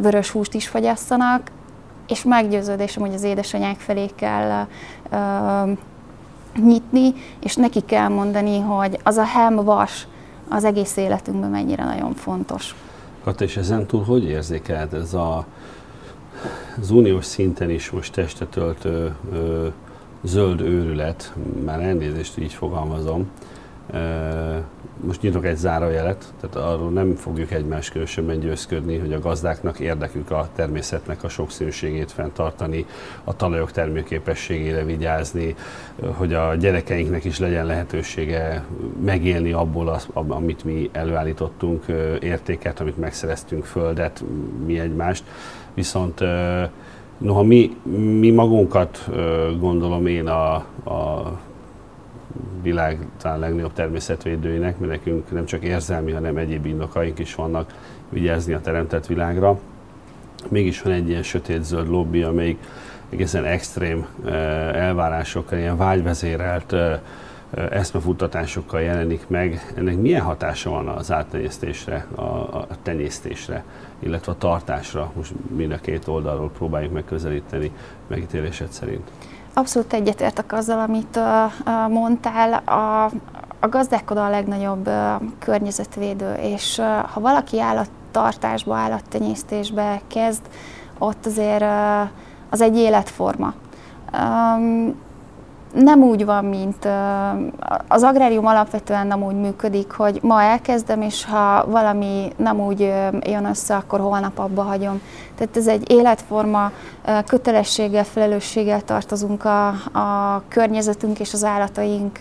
vörös 0.00 0.30
húst 0.30 0.54
is 0.54 0.68
fogyasszanak, 0.68 1.50
és 2.08 2.22
meggyőződésem, 2.22 3.02
hogy 3.02 3.14
az 3.14 3.22
édesanyák 3.22 3.78
felé 3.78 4.06
kell 4.14 4.66
nyitni, 6.56 7.14
és 7.40 7.54
neki 7.54 7.80
kell 7.80 8.08
mondani, 8.08 8.60
hogy 8.60 8.98
az 9.02 9.16
a 9.16 9.24
helm 9.24 9.54
vas 9.54 10.06
az 10.48 10.64
egész 10.64 10.96
életünkben 10.96 11.50
mennyire 11.50 11.84
nagyon 11.84 12.14
fontos. 12.14 12.74
Kata, 13.24 13.44
és 13.44 13.56
ezen 13.56 13.86
túl 13.86 14.04
hogy 14.04 14.24
érzékeled 14.24 14.94
ez 14.94 15.14
a, 15.14 15.46
az 16.80 16.90
uniós 16.90 17.24
szinten 17.24 17.70
is 17.70 17.90
most 17.90 18.12
testet 18.12 18.56
öltő 18.56 19.14
ö, 19.32 19.66
zöld 20.22 20.60
őrület, 20.60 21.32
már 21.64 21.80
elnézést 21.80 22.38
így 22.38 22.52
fogalmazom, 22.52 23.30
most 25.04 25.22
nyitok 25.22 25.44
egy 25.44 25.56
zárójelet, 25.56 26.32
tehát 26.40 26.56
arról 26.56 26.90
nem 26.90 27.14
fogjuk 27.14 27.50
egymás 27.50 27.88
különösebben 27.88 28.40
győzködni, 28.40 28.98
hogy 28.98 29.12
a 29.12 29.18
gazdáknak 29.18 29.80
érdekük 29.80 30.30
a 30.30 30.48
természetnek 30.54 31.24
a 31.24 31.28
sokszínűségét 31.28 32.12
fenntartani, 32.12 32.86
a 33.24 33.36
talajok 33.36 33.70
termőképességére 33.70 34.84
vigyázni, 34.84 35.54
hogy 36.12 36.34
a 36.34 36.54
gyerekeinknek 36.54 37.24
is 37.24 37.38
legyen 37.38 37.66
lehetősége 37.66 38.64
megélni 39.04 39.52
abból, 39.52 39.88
az, 39.88 40.08
amit 40.12 40.64
mi 40.64 40.90
előállítottunk, 40.92 41.84
értéket, 42.20 42.80
amit 42.80 42.98
megszereztünk, 42.98 43.64
földet, 43.64 44.24
mi 44.66 44.78
egymást. 44.78 45.24
Viszont 45.74 46.20
noha 47.18 47.42
mi, 47.42 47.76
mi 48.18 48.30
magunkat 48.30 49.08
gondolom 49.58 50.06
én 50.06 50.26
a, 50.26 50.54
a 50.84 51.38
világ 52.62 52.98
talán 53.16 53.38
legnagyobb 53.38 53.72
természetvédőinek, 53.72 54.78
mert 54.78 54.92
nekünk 54.92 55.30
nem 55.30 55.44
csak 55.44 55.62
érzelmi, 55.62 56.12
hanem 56.12 56.36
egyéb 56.36 56.66
indokaink 56.66 57.18
is 57.18 57.34
vannak 57.34 57.74
vigyázni 58.08 58.52
a 58.52 58.60
teremtett 58.60 59.06
világra. 59.06 59.58
Mégis 60.48 60.82
van 60.82 60.92
egy 60.92 61.08
ilyen 61.08 61.22
sötét-zöld 61.22 61.88
lobby, 61.88 62.22
amelyik 62.22 62.58
egészen 63.10 63.44
extrém 63.44 64.06
eh, 64.24 64.32
elvárásokkal, 64.86 65.58
ilyen 65.58 65.76
vágyvezérelt 65.76 66.72
eh, 66.72 67.00
eh, 67.50 67.66
eszmefuttatásokkal 67.70 68.80
jelenik 68.80 69.28
meg. 69.28 69.72
Ennek 69.74 69.96
milyen 69.96 70.22
hatása 70.22 70.70
van 70.70 70.88
az 70.88 71.12
áttenyésztésre, 71.12 72.06
a, 72.14 72.22
a 72.22 72.66
tenyésztésre, 72.82 73.64
illetve 73.98 74.32
a 74.32 74.38
tartásra? 74.38 75.12
Most 75.16 75.32
mind 75.56 75.72
a 75.72 75.76
két 75.76 76.08
oldalról 76.08 76.50
próbáljuk 76.50 76.92
megközelíteni 76.92 77.70
megítélésed 78.06 78.70
szerint. 78.70 79.10
Abszolút 79.54 79.92
egyetértek 79.92 80.52
azzal, 80.52 80.80
amit 80.80 81.18
mondtál. 81.88 82.52
A, 82.52 83.04
a 83.60 83.68
gazdálkodó 83.68 84.20
a 84.20 84.30
legnagyobb 84.30 84.90
környezetvédő, 85.38 86.34
és 86.34 86.80
ha 87.12 87.20
valaki 87.20 87.60
állattartásba, 87.60 88.76
állattenyésztésbe 88.76 90.00
kezd, 90.06 90.42
ott 90.98 91.26
azért 91.26 91.64
az 92.50 92.60
egy 92.60 92.76
életforma. 92.76 93.52
Nem 95.74 96.02
úgy 96.02 96.24
van, 96.24 96.44
mint 96.44 96.88
az 97.88 98.02
agrárium 98.02 98.46
alapvetően 98.46 99.06
nem 99.06 99.22
úgy 99.22 99.34
működik, 99.34 99.92
hogy 99.92 100.18
ma 100.22 100.42
elkezdem, 100.42 101.02
és 101.02 101.24
ha 101.24 101.66
valami 101.66 102.32
nem 102.36 102.60
úgy 102.60 102.80
jön 103.20 103.44
össze, 103.44 103.76
akkor 103.76 104.00
holnap 104.00 104.38
abba 104.38 104.62
hagyom. 104.62 105.00
Tehát 105.36 105.56
ez 105.56 105.66
egy 105.66 105.90
életforma, 105.90 106.70
kötelességgel, 107.26 108.04
felelősséggel 108.04 108.80
tartozunk 108.80 109.44
a, 109.44 109.68
a 109.98 110.42
környezetünk 110.48 111.18
és 111.18 111.32
az 111.32 111.44
állataink 111.44 112.18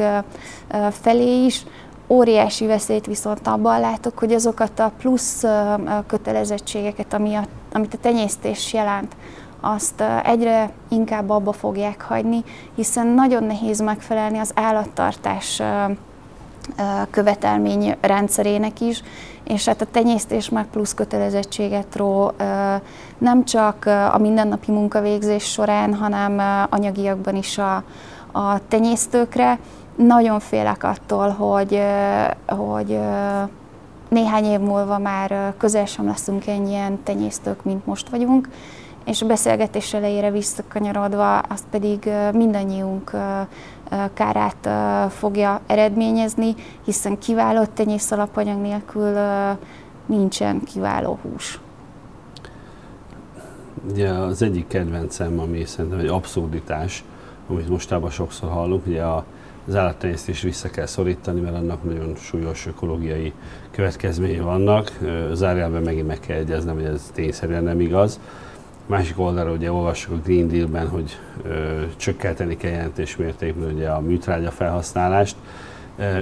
felé 0.89 1.45
is. 1.45 1.65
Óriási 2.07 2.65
veszélyt 2.65 3.05
viszont 3.05 3.47
abban 3.47 3.79
látok, 3.79 4.19
hogy 4.19 4.33
azokat 4.33 4.79
a 4.79 4.91
plusz 4.97 5.43
kötelezettségeket, 6.07 7.13
ami 7.13 7.35
a, 7.35 7.43
amit 7.71 7.93
a 7.93 7.97
tenyésztés 8.01 8.73
jelent, 8.73 9.15
azt 9.61 10.03
egyre 10.23 10.71
inkább 10.87 11.29
abba 11.29 11.51
fogják 11.51 12.01
hagyni, 12.01 12.43
hiszen 12.75 13.07
nagyon 13.07 13.43
nehéz 13.43 13.81
megfelelni 13.81 14.37
az 14.37 14.51
állattartás 14.55 15.61
követelmény 17.09 17.95
rendszerének 18.01 18.81
is, 18.81 19.03
és 19.43 19.65
hát 19.65 19.81
a 19.81 19.85
tenyésztés 19.91 20.49
meg 20.49 20.65
plusz 20.65 20.93
kötelezettséget 20.93 21.95
ró 21.95 22.31
nem 23.17 23.45
csak 23.45 23.85
a 24.11 24.17
mindennapi 24.17 24.71
munkavégzés 24.71 25.43
során, 25.43 25.93
hanem 25.93 26.67
anyagiakban 26.69 27.35
is 27.35 27.57
a, 27.57 27.83
a 28.31 28.67
tenyésztőkre. 28.67 29.59
Nagyon 29.95 30.39
félek 30.39 30.83
attól, 30.83 31.29
hogy, 31.29 31.81
hogy 32.47 32.99
néhány 34.09 34.45
év 34.45 34.59
múlva 34.59 34.97
már 34.97 35.53
közel 35.57 35.85
sem 35.85 36.05
leszünk 36.05 36.47
ennyien 36.47 37.03
tenyésztők, 37.03 37.63
mint 37.63 37.85
most 37.85 38.09
vagyunk, 38.09 38.49
és 39.09 39.21
a 39.21 39.25
beszélgetés 39.25 39.93
elejére 39.93 40.31
visszakanyarodva, 40.31 41.37
azt 41.37 41.65
pedig 41.69 42.09
mindannyiunk 42.33 43.11
kárát 44.13 44.69
fogja 45.11 45.61
eredményezni, 45.67 46.55
hiszen 46.85 47.17
kiváló 47.17 47.65
tenyész 47.73 48.11
alapanyag 48.11 48.57
nélkül 48.57 49.17
nincsen 50.05 50.63
kiváló 50.63 51.19
hús. 51.21 51.59
Ugye 53.91 54.09
az 54.09 54.41
egyik 54.41 54.67
kedvencem, 54.67 55.39
ami 55.39 55.65
szerintem 55.65 55.99
egy 55.99 56.07
abszurditás, 56.07 57.03
amit 57.49 57.69
mostában 57.69 58.09
sokszor 58.09 58.49
hallunk, 58.49 58.85
ugye 58.85 59.01
a, 59.01 59.25
az 59.67 59.75
állattenyésztést 59.75 60.43
vissza 60.43 60.69
kell 60.69 60.85
szorítani, 60.85 61.39
mert 61.39 61.55
annak 61.55 61.83
nagyon 61.83 62.15
súlyos 62.15 62.67
ökológiai 62.67 63.33
következményei 63.71 64.39
vannak. 64.39 64.99
Zárjában 65.33 65.81
megint 65.81 66.07
meg 66.07 66.19
kell 66.19 66.37
egyeznem, 66.37 66.75
hogy 66.75 66.85
ez 66.85 67.09
tényszerűen 67.13 67.63
nem 67.63 67.79
igaz. 67.79 68.19
Másik 68.89 69.19
oldalról 69.19 69.55
ugye 69.55 69.71
olvassuk 69.71 70.11
a 70.11 70.21
Green 70.23 70.47
Deal-ben, 70.47 70.87
hogy 70.87 71.19
ö, 71.43 71.81
csökkenteni 71.95 72.57
kell 72.57 72.71
jelentés 72.71 73.15
mértékben 73.15 73.73
ugye 73.73 73.89
a 73.89 73.99
műtrágya 73.99 74.51
felhasználást, 74.51 75.35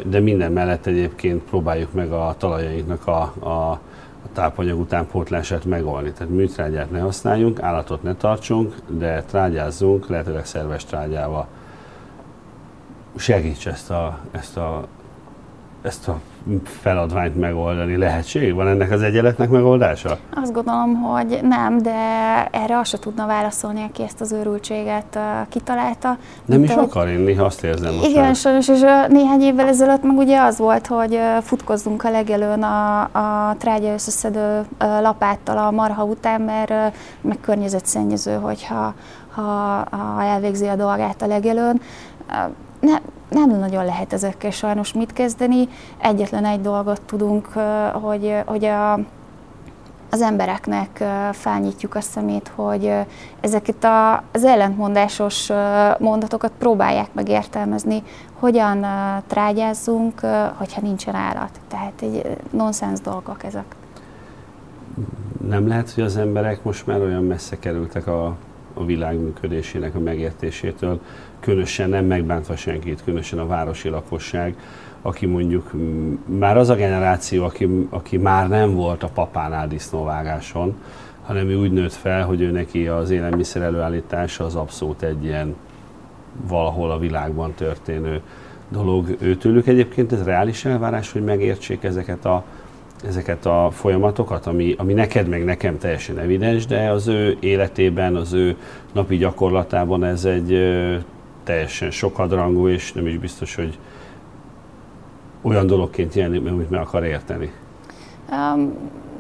de 0.06 0.20
minden 0.20 0.52
mellett 0.52 0.86
egyébként 0.86 1.44
próbáljuk 1.44 1.94
meg 1.94 2.12
a 2.12 2.36
talajainknak 2.38 3.08
a, 3.08 3.22
a 3.40 3.80
a 4.28 4.34
tápanyag 4.34 4.80
utánpótlását 4.80 5.66
megoldani. 5.66 6.12
Tehát 6.12 6.34
műtrágyát 6.34 6.92
ne 6.92 7.00
használjunk, 7.00 7.62
állatot 7.62 8.04
ne 8.04 8.16
tartsunk, 8.16 8.76
de 8.88 9.24
trágyázzunk, 9.24 10.08
lehetőleg 10.08 10.46
szerves 10.46 10.86
trágyával. 10.86 11.48
Segíts 13.16 13.68
ezt 13.68 13.90
a, 13.92 14.20
ezt 14.32 14.58
a, 14.58 14.88
ezt 15.82 16.08
a 16.08 16.20
feladványt 16.64 17.40
megoldani? 17.40 17.98
Lehetség? 17.98 18.54
Van 18.54 18.68
ennek 18.68 18.92
az 18.92 19.02
egyenletnek 19.02 19.50
megoldása? 19.50 20.18
Azt 20.36 20.54
gondolom, 20.54 21.02
hogy 21.02 21.40
nem, 21.42 21.82
de 21.82 21.96
erre 22.52 22.78
azt 22.78 22.90
se 22.90 23.00
tudna 23.00 23.26
válaszolni, 23.26 23.84
aki 23.90 24.04
ezt 24.04 24.22
az 24.22 24.32
őrültséget 24.32 25.20
kitalálta. 25.50 26.18
Nem 26.46 26.64
is 26.64 26.70
akar, 26.70 27.08
én 27.08 27.20
néha 27.20 27.46
azt 27.46 27.64
érzem 27.64 27.94
most 27.94 28.08
Igen, 28.10 28.34
sajnos, 28.34 28.68
és 28.68 28.80
néhány 29.08 29.42
évvel 29.42 29.68
ezelőtt 29.68 30.04
meg 30.04 30.18
ugye 30.18 30.42
az 30.42 30.58
volt, 30.58 30.88
hogy 30.88 31.20
futkozzunk 31.42 32.04
a 32.04 32.10
legelőn 32.10 32.64
a, 32.64 33.02
a 33.02 33.56
trágya 33.58 33.94
összeszedő 33.94 34.62
lapáttal 35.02 35.58
a 35.58 35.72
marha 35.72 36.04
után, 36.04 36.42
mert 36.42 36.96
meg 37.22 37.38
környezetszennyező, 37.42 38.34
hogyha 38.36 38.94
ha, 39.38 39.84
ha 39.92 40.24
elvégzi 40.24 40.68
a 40.68 40.76
dolgát 40.76 41.22
a 41.22 41.28
legelőn. 41.28 41.82
Ne, 42.80 42.98
nem 43.30 43.50
nagyon 43.60 43.86
lehet 43.86 44.14
ezekkel 44.14 44.52
sajnos 44.52 44.94
mit 44.94 45.14
kezdeni. 45.14 45.68
Egyetlen 45.98 46.46
egy 46.46 46.62
dolgot 46.62 47.02
tudunk, 47.02 47.48
hogy, 47.94 48.36
hogy 48.46 48.66
a, 48.66 48.94
az 50.10 50.22
embereknek 50.22 51.04
felnyitjuk 51.32 51.96
a 51.96 52.02
szemét, 52.02 52.52
hogy 52.56 52.94
ezeket 53.42 53.84
a, 53.84 54.24
az 54.32 54.44
ellentmondásos 54.44 55.52
mondatokat 56.00 56.52
próbálják 56.58 57.14
meg 57.14 57.30
értelmezni, 57.30 58.04
hogyan 58.34 58.86
trágyázzunk, 59.28 60.20
hogyha 60.58 60.82
nincsen 60.82 61.16
állat. 61.16 61.60
Tehát 61.68 62.02
egy 62.02 62.38
nonsens 62.52 63.00
dolgok 63.00 63.44
ezek. 63.44 63.76
Nem 65.48 65.68
lehet, 65.68 65.92
hogy 65.92 66.04
az 66.04 66.18
emberek 66.18 66.64
most 66.64 66.88
már 66.88 67.02
olyan 67.02 67.24
messze 67.24 67.60
kerültek 67.60 68.08
a, 68.08 68.36
a 68.80 68.86
világ 68.86 69.20
működésének 69.20 69.96
a 69.96 70.00
megértésétől, 70.00 71.00
különösen 71.40 71.90
nem 71.90 72.06
megbántva 72.06 72.56
senkit, 72.56 73.04
különösen 73.04 73.40
a 73.40 73.48
városi 73.48 73.90
lakosság, 73.90 74.56
aki 75.02 75.26
mondjuk 75.26 75.72
már 76.26 76.58
az 76.58 76.70
a 76.70 76.76
generáció, 76.76 77.44
aki, 77.44 77.88
aki 77.90 78.18
már 78.18 78.48
nem 78.48 78.76
volt 78.76 79.04
a 79.04 79.10
papánál 79.14 79.68
disznóvágáson, 79.68 80.76
hanem 81.26 81.50
ő 81.50 81.56
úgy 81.56 81.72
nőtt 81.72 81.94
fel, 81.94 82.26
hogy 82.26 82.42
ő 82.42 82.52
neki 82.52 82.88
az 82.88 83.10
élelmiszer 83.10 83.62
előállítása 83.62 84.44
az 84.44 84.56
abszolút 84.56 85.02
egy 85.02 85.24
ilyen 85.24 85.56
valahol 86.48 86.92
a 86.92 87.00
világban 87.00 87.54
történő 87.54 88.22
dolog. 88.70 89.16
Őtőlük 89.20 89.68
egyébként 89.68 90.12
ez 90.12 90.24
reális 90.24 90.66
elvárás, 90.66 91.12
hogy 91.12 91.24
megértsék 91.24 91.84
ezeket 91.84 92.26
a, 92.26 92.44
ezeket 93.06 93.46
a 93.46 93.70
folyamatokat, 93.72 94.46
ami, 94.46 94.76
ami 94.78 94.94
neked 94.94 95.28
meg 95.28 95.46
nekem 95.46 95.78
teljesen 95.78 96.18
evidens, 96.18 96.66
de 96.66 96.90
az 96.90 97.08
ő 97.08 97.38
életében, 97.40 98.16
az 98.16 98.34
ő 98.34 98.58
napi 98.94 99.18
gyakorlatában 99.18 100.04
ez 100.04 100.26
egy 100.26 100.60
teljesen 101.44 101.92
sokadrangú, 101.92 102.68
és 102.68 102.94
nem 102.94 103.08
is 103.08 103.18
biztos, 103.18 103.56
hogy 103.56 103.78
olyan 105.42 105.68
dologként 105.68 106.14
jelenik, 106.14 106.48
amit 106.48 106.70
meg 106.70 106.80
akar 106.80 107.04
érteni. 107.04 107.52
Um, 108.32 108.74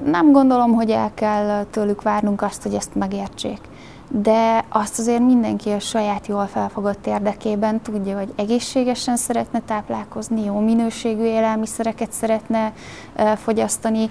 nem 0.05 0.31
gondolom, 0.31 0.73
hogy 0.73 0.89
el 0.89 1.11
kell 1.13 1.63
tőlük 1.63 2.01
várnunk 2.01 2.41
azt, 2.41 2.63
hogy 2.63 2.73
ezt 2.73 2.95
megértsék. 2.95 3.59
De 4.09 4.65
azt 4.69 4.99
azért 4.99 5.19
mindenki 5.19 5.69
a 5.69 5.79
saját 5.79 6.27
jól 6.27 6.45
felfogott 6.45 7.07
érdekében 7.07 7.81
tudja, 7.81 8.17
hogy 8.17 8.33
egészségesen 8.35 9.17
szeretne 9.17 9.61
táplálkozni, 9.65 10.43
jó 10.43 10.59
minőségű 10.59 11.23
élelmiszereket 11.23 12.11
szeretne 12.11 12.73
fogyasztani, 13.35 14.09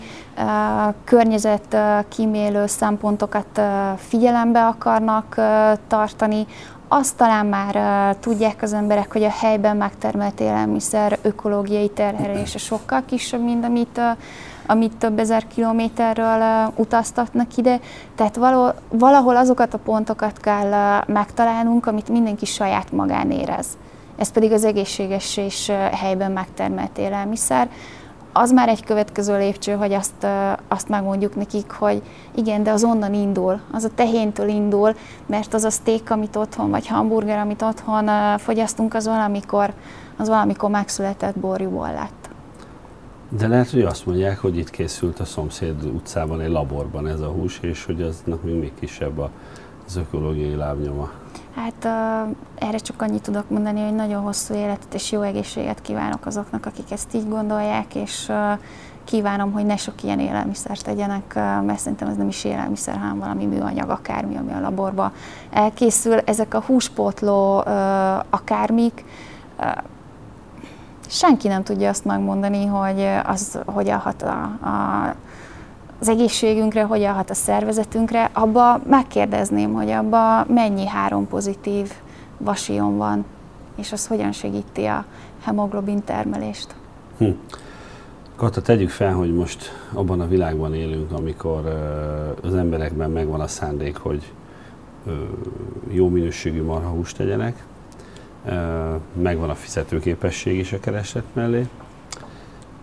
környezet 1.05 1.77
kímélő 2.09 2.67
szempontokat 2.67 3.61
figyelembe 3.97 4.67
akarnak 4.67 5.41
tartani, 5.89 6.47
azt 6.89 7.17
talán 7.17 7.47
már 7.47 7.77
uh, 7.77 8.21
tudják 8.21 8.63
az 8.63 8.73
emberek, 8.73 9.13
hogy 9.13 9.23
a 9.23 9.31
helyben 9.31 9.77
megtermelt 9.77 10.41
élelmiszer 10.41 11.19
ökológiai 11.23 11.89
terhelése 11.89 12.59
sokkal 12.59 13.03
kisebb, 13.07 13.43
mint 13.43 13.65
amit, 13.65 13.99
uh, 13.99 14.05
amit 14.67 14.97
több 14.97 15.19
ezer 15.19 15.47
kilométerről 15.47 16.73
utaztatnak 16.77 17.57
ide. 17.57 17.81
Tehát 18.15 18.37
valahol 18.89 19.37
azokat 19.37 19.75
a 19.75 19.79
pontokat 19.79 20.41
kell 20.41 21.03
megtalálnunk, 21.07 21.87
amit 21.87 22.09
mindenki 22.09 22.45
saját 22.45 22.93
magán 22.93 23.31
érez. 23.31 23.67
Ez 24.17 24.33
pedig 24.33 24.53
az 24.53 24.65
egészséges 24.65 25.37
és 25.37 25.73
helyben 25.93 26.33
megtermelt 26.33 26.99
élelmiszer 26.99 27.69
az 28.39 28.53
már 28.53 28.69
egy 28.69 28.85
következő 28.85 29.39
lépcső, 29.39 29.73
hogy 29.73 29.93
azt, 29.93 30.27
azt 30.69 30.89
megmondjuk 30.89 31.37
nekik, 31.37 31.71
hogy 31.71 32.03
igen, 32.35 32.63
de 32.63 32.71
az 32.71 32.85
onnan 32.85 33.15
indul, 33.15 33.61
az 33.73 33.85
a 33.85 33.95
tehéntől 33.95 34.49
indul, 34.49 34.95
mert 35.27 35.55
az 35.55 35.65
a 35.65 35.71
steak, 35.71 36.11
amit 36.11 36.37
otthon, 36.37 36.71
vagy 36.71 36.87
hamburger, 36.87 37.39
amit 37.39 37.63
otthon 37.63 38.11
fogyasztunk, 38.39 38.95
az 38.95 39.07
valamikor, 39.07 39.73
az 40.17 40.29
valamikor 40.29 40.71
megszületett 40.71 41.39
borjúból 41.39 41.93
lett. 41.93 42.26
De 43.29 43.49
lehet, 43.49 43.71
hogy 43.71 43.83
azt 43.83 44.07
mondják, 44.07 44.39
hogy 44.39 44.57
itt 44.57 44.71
készült 44.71 45.21
a 45.21 45.25
szomszéd 45.25 45.85
utcában 45.85 46.41
egy 46.41 46.51
laborban 46.51 47.07
ez 47.07 47.21
a 47.21 47.29
hús, 47.29 47.59
és 47.61 47.85
hogy 47.85 48.03
aznak 48.03 48.43
még, 48.43 48.55
még 48.55 48.73
kisebb 48.81 49.19
az 49.87 49.97
ökológiai 49.97 50.55
lábnyoma. 50.55 51.11
Hát 51.55 51.85
uh, 51.85 52.37
erre 52.69 52.79
csak 52.79 53.03
annyit 53.03 53.23
tudok 53.23 53.51
mondani, 53.51 53.81
hogy 53.83 53.95
nagyon 53.95 54.23
hosszú 54.23 54.55
életet 54.55 54.95
és 54.95 55.13
jó 55.13 55.21
egészséget 55.21 55.83
kívánok 55.83 56.27
azoknak, 56.27 56.67
akik 56.67 56.91
ezt 56.91 57.15
így 57.15 57.29
gondolják, 57.29 57.95
és 57.95 58.29
uh, 58.29 58.59
kívánom, 59.05 59.53
hogy 59.53 59.67
ne 59.67 59.77
sok 59.77 60.03
ilyen 60.03 60.21
élelmiszert 60.21 60.85
tegyenek, 60.85 61.35
mert 61.35 61.79
szerintem 61.79 62.09
ez 62.09 62.17
nem 62.17 62.29
is 62.29 62.45
élelmiszer, 62.45 62.97
hanem 62.97 63.19
valami 63.19 63.47
műanyag, 63.47 63.91
akármi, 63.91 64.37
ami 64.37 64.53
a 64.53 64.61
laborba 64.61 65.13
elkészül. 65.51 66.19
Ezek 66.19 66.55
a 66.55 66.61
húspótló 66.61 67.57
akármik, 68.31 69.05
senki 71.09 71.49
nem 71.49 71.63
tudja 71.63 71.89
azt 71.89 72.05
megmondani, 72.05 72.67
hogy 72.67 73.07
az 73.25 73.59
hogyan 73.65 73.99
hat 73.99 74.23
a, 74.23 74.43
a 74.43 75.15
az 76.01 76.09
egészségünkre, 76.09 76.83
hogyan 76.83 77.15
hat 77.15 77.31
a 77.31 77.35
szervezetünkre, 77.35 78.31
abba 78.33 78.81
megkérdezném, 78.87 79.73
hogy 79.73 79.91
abba 79.91 80.45
mennyi 80.49 80.87
három 80.87 81.29
pozitív 81.29 81.93
vasion 82.39 82.97
van, 82.97 83.25
és 83.77 83.93
az 83.93 84.07
hogyan 84.07 84.33
segíti 84.33 84.85
a 84.85 85.05
hemoglobin 85.43 86.05
termelést. 86.05 86.75
Hm. 87.19 87.31
Kata, 88.37 88.63
tegyük 88.63 88.91
fel, 88.91 89.13
hogy 89.13 89.35
most 89.35 89.73
abban 89.93 90.21
a 90.21 90.29
világban 90.29 90.75
élünk, 90.75 91.13
amikor 91.13 91.65
az 92.43 92.55
emberekben 92.55 93.11
megvan 93.11 93.41
a 93.41 93.47
szándék, 93.47 93.97
hogy 93.97 94.33
jó 95.89 96.09
minőségű 96.09 96.63
marhahúst 96.63 97.17
tegyenek, 97.17 97.65
megvan 99.13 99.51
a 99.51 99.55
fizetőképesség 99.55 100.59
is 100.59 100.73
a 100.73 100.81
kereslet 100.81 101.25
mellé, 101.33 101.69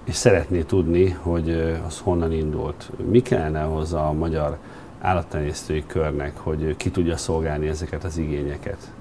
és 0.03 0.15
szeretné 0.15 0.61
tudni, 0.61 1.09
hogy 1.09 1.79
az 1.85 1.99
honnan 1.99 2.31
indult. 2.31 2.91
Mi 3.09 3.21
kellene 3.21 3.61
hozzá 3.61 3.99
a 3.99 4.11
magyar 4.11 4.57
állattenyésztői 5.01 5.83
körnek, 5.87 6.37
hogy 6.37 6.77
ki 6.77 6.91
tudja 6.91 7.17
szolgálni 7.17 7.67
ezeket 7.67 8.03
az 8.03 8.17
igényeket? 8.17 8.91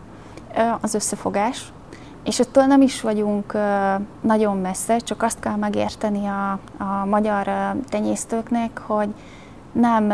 Az 0.80 0.94
összefogás. 0.94 1.72
És 2.24 2.40
ettől 2.40 2.64
nem 2.64 2.82
is 2.82 3.00
vagyunk 3.00 3.52
nagyon 4.20 4.56
messze, 4.56 4.98
csak 4.98 5.22
azt 5.22 5.40
kell 5.40 5.56
megérteni 5.56 6.26
a, 6.26 6.58
a 6.78 7.04
magyar 7.04 7.48
tenyésztőknek, 7.88 8.78
hogy 8.78 9.08
nem 9.72 10.12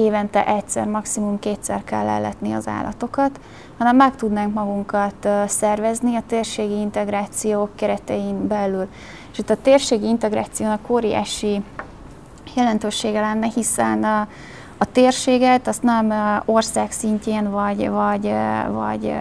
évente 0.00 0.46
egyszer, 0.46 0.86
maximum 0.86 1.38
kétszer 1.38 1.84
kell 1.84 2.08
elletni 2.08 2.52
az 2.52 2.68
állatokat, 2.68 3.40
hanem 3.78 3.96
meg 3.96 4.16
tudnánk 4.16 4.54
magunkat 4.54 5.28
szervezni 5.46 6.16
a 6.16 6.22
térségi 6.26 6.80
integráció 6.80 7.68
keretein 7.74 8.46
belül. 8.46 8.88
És 9.32 9.38
itt 9.38 9.50
a 9.50 9.62
térségi 9.62 10.06
integrációnak 10.06 10.90
óriási 10.90 11.62
jelentősége 12.54 13.20
lenne, 13.20 13.46
hiszen 13.54 14.04
a, 14.04 14.28
a 14.78 14.84
térséget 14.92 15.68
azt 15.68 15.82
nem 15.82 16.12
ország 16.44 16.92
szintjén, 16.92 17.50
vagy, 17.50 17.88
vagy, 17.88 18.32
vagy 18.70 19.14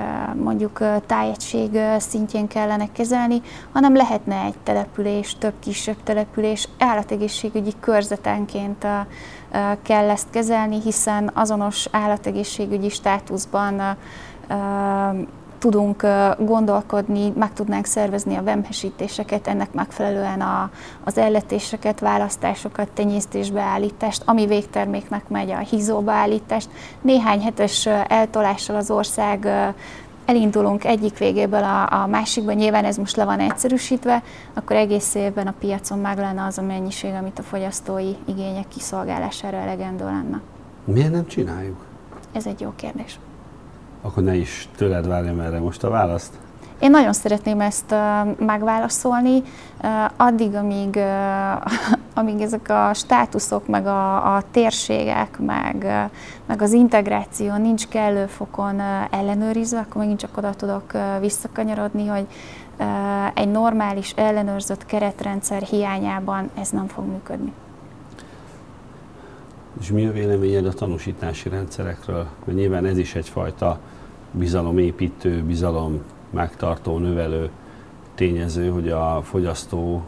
mondjuk 0.43 0.79
tájegység 1.05 1.79
szintjén 1.97 2.47
kellene 2.47 2.91
kezelni, 2.91 3.41
hanem 3.71 3.95
lehetne 3.95 4.43
egy 4.43 4.57
település, 4.63 5.35
több 5.39 5.53
kisebb 5.59 6.03
település 6.03 6.67
állategészségügyi 6.77 7.73
körzetenként 7.79 8.85
kell 9.81 10.09
ezt 10.09 10.29
kezelni, 10.29 10.81
hiszen 10.81 11.31
azonos 11.33 11.87
állategészségügyi 11.91 12.89
státuszban 12.89 13.97
tudunk 15.59 16.05
gondolkodni, 16.37 17.33
meg 17.35 17.53
tudnánk 17.53 17.85
szervezni 17.85 18.35
a 18.35 18.43
vemhesítéseket, 18.43 19.47
ennek 19.47 19.73
megfelelően 19.73 20.41
a, 20.41 20.69
az 21.03 21.17
elletéseket, 21.17 21.99
választásokat, 21.99 22.89
tenyésztésbeállítást, 22.89 24.23
ami 24.25 24.45
végterméknek 24.45 25.29
megy 25.29 25.51
a 25.51 25.57
hízóbeállítást. 25.57 26.69
Néhány 27.01 27.41
hetes 27.41 27.85
eltolással 28.07 28.75
az 28.75 28.91
ország 28.91 29.47
elindulunk 30.29 30.83
egyik 30.85 31.17
végéből 31.17 31.63
a, 31.63 31.91
a 31.91 32.07
másikba, 32.07 32.51
nyilván 32.51 32.85
ez 32.85 32.97
most 32.97 33.15
le 33.15 33.25
van 33.25 33.39
egyszerűsítve, 33.39 34.23
akkor 34.53 34.75
egész 34.75 35.15
évben 35.15 35.47
a 35.47 35.53
piacon 35.59 35.99
meg 35.99 36.17
lenne 36.17 36.45
az 36.45 36.57
a 36.57 36.61
mennyiség, 36.61 37.13
amit 37.13 37.39
a 37.39 37.41
fogyasztói 37.41 38.11
igények 38.25 38.67
kiszolgálására 38.67 39.57
elegendő 39.57 40.03
lenne. 40.03 40.41
Miért 40.83 41.11
nem 41.11 41.27
csináljuk? 41.27 41.85
Ez 42.31 42.45
egy 42.45 42.61
jó 42.61 42.73
kérdés. 42.75 43.19
Akkor 44.01 44.23
ne 44.23 44.35
is 44.35 44.69
tőled 44.77 45.07
várjam 45.07 45.39
erre 45.39 45.59
most 45.59 45.83
a 45.83 45.89
választ. 45.89 46.33
Én 46.79 46.89
nagyon 46.89 47.13
szeretném 47.13 47.61
ezt 47.61 47.95
megválaszolni, 48.37 49.43
addig, 50.17 50.53
amíg, 50.53 50.99
amíg 52.13 52.41
ezek 52.41 52.69
a 52.69 52.93
státuszok, 52.93 53.67
meg 53.67 53.85
a, 53.85 54.35
a 54.35 54.43
térségek, 54.51 55.39
meg, 55.39 56.09
meg 56.45 56.61
az 56.61 56.73
integráció 56.73 57.55
nincs 57.55 57.87
kellő 57.87 58.25
fokon 58.25 58.79
ellenőrizve, 59.11 59.79
akkor 59.79 60.01
megint 60.01 60.19
csak 60.19 60.37
oda 60.37 60.53
tudok 60.53 60.91
visszakanyarodni, 61.19 62.07
hogy 62.07 62.27
egy 63.33 63.51
normális 63.51 64.11
ellenőrzött 64.15 64.85
keretrendszer 64.85 65.61
hiányában 65.61 66.49
ez 66.59 66.69
nem 66.69 66.87
fog 66.87 67.05
működni. 67.05 67.53
És 69.79 69.91
mi 69.91 70.05
a 70.05 70.11
véleményed 70.11 70.65
a 70.65 70.73
tanúsítási 70.73 71.49
rendszerekről? 71.49 72.27
Mert 72.45 72.57
nyilván 72.57 72.85
ez 72.85 72.97
is 72.97 73.15
egyfajta 73.15 73.79
bizalomépítő, 74.31 75.43
bizalom 75.43 76.01
megtartó, 76.29 76.97
növelő 76.97 77.49
tényező, 78.15 78.69
hogy 78.69 78.89
a 78.89 79.21
fogyasztó 79.23 80.03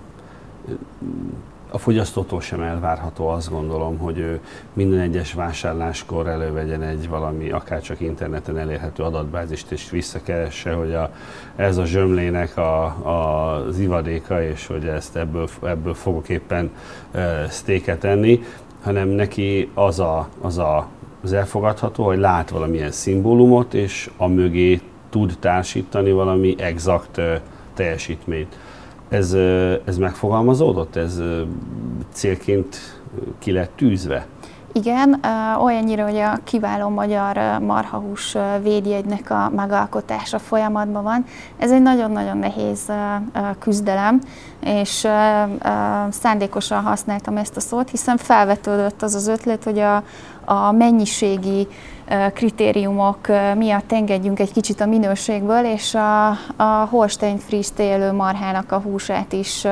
a 1.73 1.77
fogyasztótól 1.77 2.41
sem 2.41 2.61
elvárható 2.61 3.27
azt 3.27 3.49
gondolom, 3.49 3.97
hogy 3.97 4.17
ő 4.17 4.39
minden 4.73 4.99
egyes 4.99 5.33
vásárláskor 5.33 6.27
elővegyen 6.27 6.81
egy 6.81 7.09
valami, 7.09 7.49
akár 7.49 7.81
csak 7.81 7.99
interneten 7.99 8.57
elérhető 8.57 9.03
adatbázist, 9.03 9.71
és 9.71 9.89
visszakeresse, 9.89 10.73
hogy 10.73 10.93
a, 10.93 11.11
ez 11.55 11.77
a 11.77 11.85
zsömlének 11.85 12.57
a, 12.57 12.83
a, 12.83 13.53
az 13.67 13.79
ivadéka, 13.79 14.43
és 14.43 14.67
hogy 14.67 14.85
ezt 14.85 15.15
ebből, 15.15 15.47
ebből 15.63 15.93
fogok 15.93 16.29
éppen 16.29 16.71
e, 17.11 17.47
sztéket 17.49 18.03
enni, 18.03 18.43
hanem 18.81 19.07
neki 19.07 19.71
az, 19.73 19.99
a, 19.99 20.27
az 20.41 20.57
a, 20.57 20.87
az 21.23 21.33
elfogadható, 21.33 22.05
hogy 22.05 22.17
lát 22.17 22.49
valamilyen 22.49 22.91
szimbólumot, 22.91 23.73
és 23.73 24.11
a 24.17 24.27
mögé 24.27 24.81
tud 25.11 25.37
társítani 25.39 26.11
valami 26.11 26.55
exakt 26.57 27.21
teljesítményt. 27.73 28.57
Ez, 29.09 29.33
ez 29.85 29.97
megfogalmazódott? 29.97 30.95
Ez 30.95 31.21
célként 32.11 33.01
ki 33.39 33.51
lett 33.51 33.71
tűzve? 33.75 34.25
Igen, 34.73 35.19
olyannyira, 35.63 36.03
hogy 36.03 36.17
a 36.17 36.39
kiváló 36.43 36.89
magyar 36.89 37.59
marhahús 37.59 38.37
védjegynek 38.63 39.29
a 39.29 39.51
megalkotása 39.55 40.39
folyamatban 40.39 41.03
van. 41.03 41.25
Ez 41.57 41.71
egy 41.71 41.81
nagyon-nagyon 41.81 42.37
nehéz 42.37 42.91
küzdelem, 43.59 44.21
és 44.59 45.07
szándékosan 46.09 46.83
használtam 46.83 47.37
ezt 47.37 47.55
a 47.55 47.59
szót, 47.59 47.89
hiszen 47.89 48.17
felvetődött 48.17 49.01
az 49.01 49.15
az 49.15 49.27
ötlet, 49.27 49.63
hogy 49.63 49.79
a, 49.79 50.03
a 50.45 50.71
mennyiségi 50.71 51.67
kritériumok 52.33 53.17
miatt 53.57 53.91
engedjünk 53.91 54.39
egy 54.39 54.51
kicsit 54.51 54.81
a 54.81 54.85
minőségből, 54.85 55.65
és 55.65 55.95
a, 55.95 56.27
a 56.55 56.87
Holstein 56.89 57.37
Fries 57.37 57.69
élő 57.77 58.11
marhának 58.11 58.71
a 58.71 58.79
húsát 58.79 59.33
is 59.33 59.67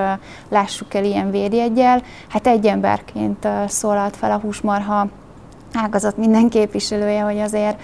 lássuk 0.50 0.94
el 0.94 1.04
ilyen 1.04 1.32
védjegyel. 1.32 2.02
Hát 2.28 2.48
egy 2.48 2.66
emberként 2.66 3.48
szólalt 3.68 4.16
fel 4.16 4.32
a 4.32 4.40
húsmarha 4.40 5.08
ágazat 5.74 6.18
minden 6.18 6.50
képviselője, 6.50 7.22
hogy 7.22 7.38
azért 7.38 7.82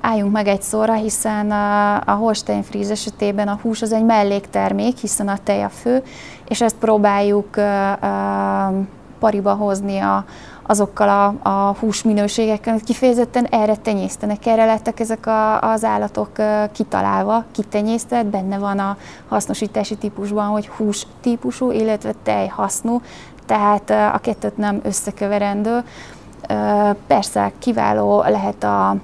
álljunk 0.00 0.32
meg 0.32 0.46
egy 0.46 0.62
szóra, 0.62 0.94
hiszen 0.94 1.50
a 2.06 2.12
Holstein 2.12 2.62
Fries 2.62 2.90
esetében 2.90 3.48
a 3.48 3.58
hús 3.62 3.82
az 3.82 3.92
egy 3.92 4.04
melléktermék, 4.04 4.96
hiszen 4.96 5.28
a 5.28 5.38
tej 5.44 5.62
a 5.62 5.68
fő, 5.68 6.02
és 6.48 6.60
ezt 6.60 6.76
próbáljuk 6.76 7.48
pariba 9.18 9.54
hozni 9.54 9.98
a, 9.98 10.24
azokkal 10.66 11.08
a, 11.08 11.48
a 11.48 11.76
húsminőségekkel, 11.80 12.80
kifejezetten 12.84 13.44
erre 13.44 13.76
tenyésztenek. 13.76 14.46
Erre 14.46 14.64
lettek 14.64 15.00
ezek 15.00 15.26
a, 15.26 15.60
az 15.60 15.84
állatok 15.84 16.30
kitalálva, 16.72 17.44
kitenyésztve, 17.52 18.22
benne 18.22 18.58
van 18.58 18.78
a 18.78 18.96
hasznosítási 19.28 19.96
típusban, 19.96 20.46
hogy 20.46 20.68
hús 20.68 21.06
típusú, 21.20 21.70
illetve 21.70 22.12
tej 22.22 22.46
hasznú, 22.46 23.00
tehát 23.46 23.90
a 23.90 24.18
kettőt 24.18 24.56
nem 24.56 24.80
összekeverendő. 24.82 25.84
Persze 27.06 27.52
kiváló 27.58 28.22
lehet 28.22 28.64
a, 28.64 28.96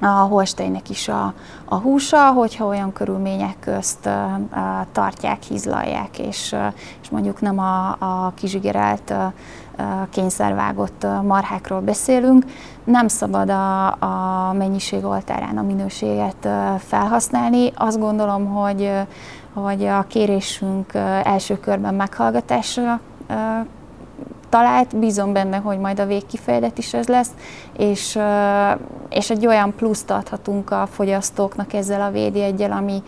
a 0.00 0.06
holsteinek 0.06 0.90
is 0.90 1.08
a, 1.08 1.34
a 1.64 1.74
húsa, 1.76 2.32
hogyha 2.32 2.66
olyan 2.66 2.92
körülmények 2.92 3.56
közt 3.60 4.08
tartják, 4.92 5.42
hízlalják, 5.42 6.18
és, 6.18 6.56
és 7.02 7.08
mondjuk 7.10 7.40
nem 7.40 7.58
a, 7.58 7.88
a 7.88 8.32
kizsigerált 8.34 9.10
uh, 9.10 9.32
kényszervágott 10.10 11.06
marhákról 11.22 11.80
beszélünk. 11.80 12.44
Nem 12.84 13.08
szabad 13.08 13.50
a, 13.50 13.86
a 13.86 14.52
mennyiség 14.52 15.04
oltárán 15.04 15.58
a 15.58 15.62
minőséget 15.62 16.48
felhasználni. 16.78 17.72
Azt 17.74 17.98
gondolom, 17.98 18.46
hogy, 18.46 18.92
hogy 19.52 19.84
a 19.86 20.04
kérésünk 20.08 20.94
első 21.24 21.60
körben 21.60 21.94
meghallgatásra 21.94 23.00
talált, 24.48 24.96
bízom 24.96 25.32
benne, 25.32 25.56
hogy 25.56 25.78
majd 25.78 26.00
a 26.00 26.06
végkifejlet 26.06 26.78
is 26.78 26.94
ez 26.94 27.06
lesz, 27.06 27.30
és, 27.76 28.18
és 29.08 29.30
egy 29.30 29.46
olyan 29.46 29.74
pluszt 29.76 30.10
adhatunk 30.10 30.70
a 30.70 30.88
fogyasztóknak 30.90 31.72
ezzel 31.72 32.00
a 32.00 32.10
védjegyel, 32.10 32.72
ami, 32.72 33.02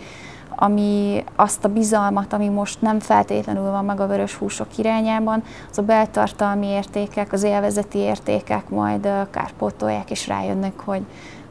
ami 0.63 1.25
azt 1.37 1.65
a 1.65 1.69
bizalmat, 1.69 2.33
ami 2.33 2.49
most 2.49 2.83
nem 2.83 2.99
feltétlenül 2.99 3.71
van 3.71 3.85
meg 3.85 4.01
a 4.01 4.07
vörös 4.07 4.35
húsok 4.35 4.79
irányában, 4.79 5.43
az 5.71 5.79
a 5.79 5.83
beltartalmi 5.83 6.67
értékek, 6.67 7.33
az 7.33 7.43
élvezeti 7.43 7.99
értékek 7.99 8.69
majd 8.69 9.09
kárpótolják 9.31 10.11
és 10.11 10.27
rájönnek, 10.27 10.81
hogy, 10.81 11.03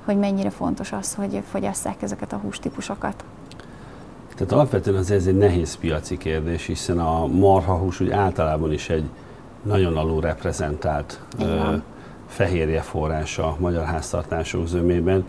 hogy 0.05 0.17
mennyire 0.17 0.49
fontos 0.49 0.91
az, 0.91 1.15
hogy 1.15 1.41
fogyasszák 1.51 2.01
ezeket 2.01 2.33
a 2.33 2.37
hústípusokat. 2.37 3.23
Tehát 4.35 4.51
alapvetően 4.53 4.97
az 4.97 5.11
ez 5.11 5.25
egy 5.25 5.37
nehéz 5.37 5.75
piaci 5.75 6.17
kérdés, 6.17 6.65
hiszen 6.65 6.99
a 6.99 7.27
marhahús 7.27 7.99
úgy 7.99 8.11
általában 8.11 8.71
is 8.71 8.89
egy 8.89 9.09
nagyon 9.63 9.97
alul 9.97 10.21
reprezentált 10.21 11.21
fehérje 12.27 12.81
forrása 12.81 13.45
a 13.47 13.55
magyar 13.59 13.85
háztartások 13.85 14.67
zömében. 14.67 15.25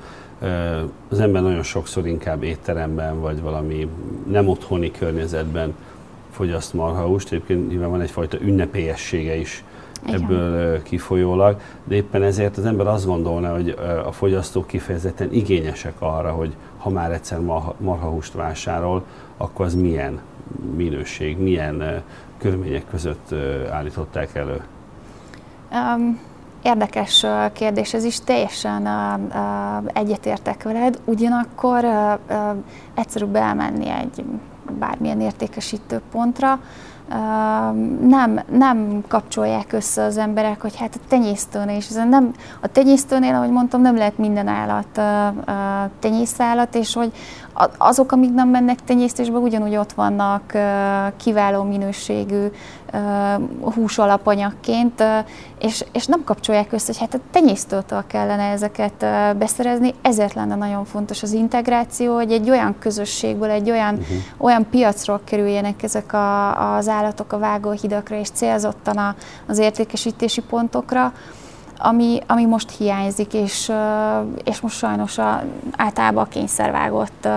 Az 1.08 1.20
ember 1.20 1.42
nagyon 1.42 1.62
sokszor 1.62 2.06
inkább 2.06 2.42
étteremben, 2.42 3.20
vagy 3.20 3.40
valami 3.40 3.88
nem 4.30 4.48
otthoni 4.48 4.90
környezetben 4.90 5.74
fogyaszt 6.30 6.74
marhahúst. 6.74 7.32
Egyébként 7.32 7.68
nyilván 7.68 7.90
van 7.90 8.00
egyfajta 8.00 8.40
ünnepélyessége 8.40 9.36
is 9.36 9.64
Igen. 10.06 10.22
ebből 10.22 10.82
kifolyólag, 10.82 11.60
de 11.84 11.94
éppen 11.94 12.22
ezért 12.22 12.56
az 12.56 12.64
ember 12.64 12.86
azt 12.86 13.06
gondolna, 13.06 13.52
hogy 13.52 13.68
a 14.04 14.12
fogyasztók 14.12 14.66
kifejezetten 14.66 15.32
igényesek 15.32 15.94
arra, 15.98 16.30
hogy 16.30 16.54
ha 16.78 16.90
már 16.90 17.12
egyszer 17.12 17.40
marhahúst 17.78 18.32
vásárol, 18.32 19.04
akkor 19.36 19.64
az 19.64 19.74
milyen 19.74 20.20
minőség, 20.76 21.38
milyen 21.38 22.02
körülmények 22.38 22.84
között 22.90 23.34
állították 23.70 24.34
elő? 24.34 24.62
Um, 25.72 26.20
Érdekes 26.62 27.26
kérdés, 27.52 27.94
ez 27.94 28.04
is 28.04 28.20
teljesen 28.20 28.88
egyetértek 29.92 30.62
veled, 30.62 31.00
ugyanakkor 31.04 31.84
egyszerűbb 32.94 33.34
elmenni 33.34 33.88
egy 33.88 34.24
bármilyen 34.78 35.20
értékesítő 35.20 36.00
pontra, 36.10 36.60
nem, 38.00 38.40
nem 38.50 39.04
kapcsolják 39.08 39.72
össze 39.72 40.04
az 40.04 40.16
emberek, 40.16 40.60
hogy 40.60 40.76
hát 40.76 40.94
a 40.94 41.06
tenyésztőnél 41.08 41.76
is. 41.76 41.88
Nem, 41.88 42.32
a 42.60 42.66
tenyésztőnél, 42.66 43.34
ahogy 43.34 43.50
mondtam, 43.50 43.80
nem 43.80 43.96
lehet 43.96 44.18
minden 44.18 44.48
állat 44.48 45.00
tenyészállat, 45.98 46.74
és 46.74 46.94
hogy 46.94 47.12
azok, 47.78 48.12
amik 48.12 48.34
nem 48.34 48.48
mennek 48.48 48.84
tenyésztésbe, 48.84 49.38
ugyanúgy 49.38 49.76
ott 49.76 49.92
vannak 49.92 50.52
kiváló 51.16 51.62
minőségű 51.62 52.46
hús 53.74 53.98
alapanyagként, 53.98 55.04
és, 55.58 55.84
és 55.92 56.06
nem 56.06 56.24
kapcsolják 56.24 56.72
össze, 56.72 56.86
hogy 56.86 56.98
hát 56.98 57.14
a 57.14 57.18
tenyésztőtől 57.30 58.04
kellene 58.06 58.42
ezeket 58.42 59.06
beszerezni, 59.38 59.94
ezért 60.02 60.34
lenne 60.34 60.54
nagyon 60.54 60.84
fontos 60.84 61.22
az 61.22 61.32
integráció, 61.32 62.14
hogy 62.14 62.32
egy 62.32 62.50
olyan 62.50 62.76
közösségből, 62.78 63.50
egy 63.50 63.70
olyan, 63.70 63.94
uh-huh. 63.94 64.16
olyan 64.38 64.59
piacról 64.66 65.20
kerüljenek 65.24 65.82
ezek 65.82 66.12
a, 66.12 66.74
az 66.76 66.88
állatok 66.88 67.32
a 67.32 67.38
vágóhidakra, 67.38 68.16
és 68.16 68.30
célzottan 68.30 68.96
a, 68.96 69.14
az 69.46 69.58
értékesítési 69.58 70.40
pontokra, 70.40 71.12
ami, 71.78 72.18
ami 72.26 72.44
most 72.44 72.70
hiányzik, 72.70 73.34
és, 73.34 73.72
és 74.44 74.60
most 74.60 74.76
sajnos 74.76 75.18
a, 75.18 75.42
általában 75.76 76.24
a 76.24 76.28
kényszervágott 76.28 77.28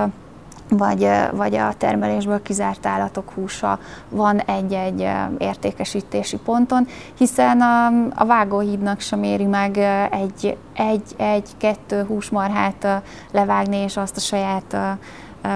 vagy, 0.78 1.10
vagy 1.32 1.56
a 1.56 1.74
termelésből 1.78 2.42
kizárt 2.42 2.86
állatok 2.86 3.32
húsa 3.32 3.80
van 4.10 4.40
egy-egy 4.40 5.10
értékesítési 5.38 6.38
ponton, 6.38 6.88
hiszen 7.18 7.62
a, 7.62 7.86
a 8.16 8.26
vágóhídnak 8.26 9.00
sem 9.00 9.24
éri 9.24 9.46
meg 9.46 9.78
egy, 10.12 10.58
egy, 10.74 11.04
egy, 11.18 11.50
kettő 11.58 12.04
húsmarhát 12.04 13.02
levágni, 13.32 13.78
és 13.78 13.98
azt 13.98 14.18
a 14.18 14.20
saját 14.20 14.78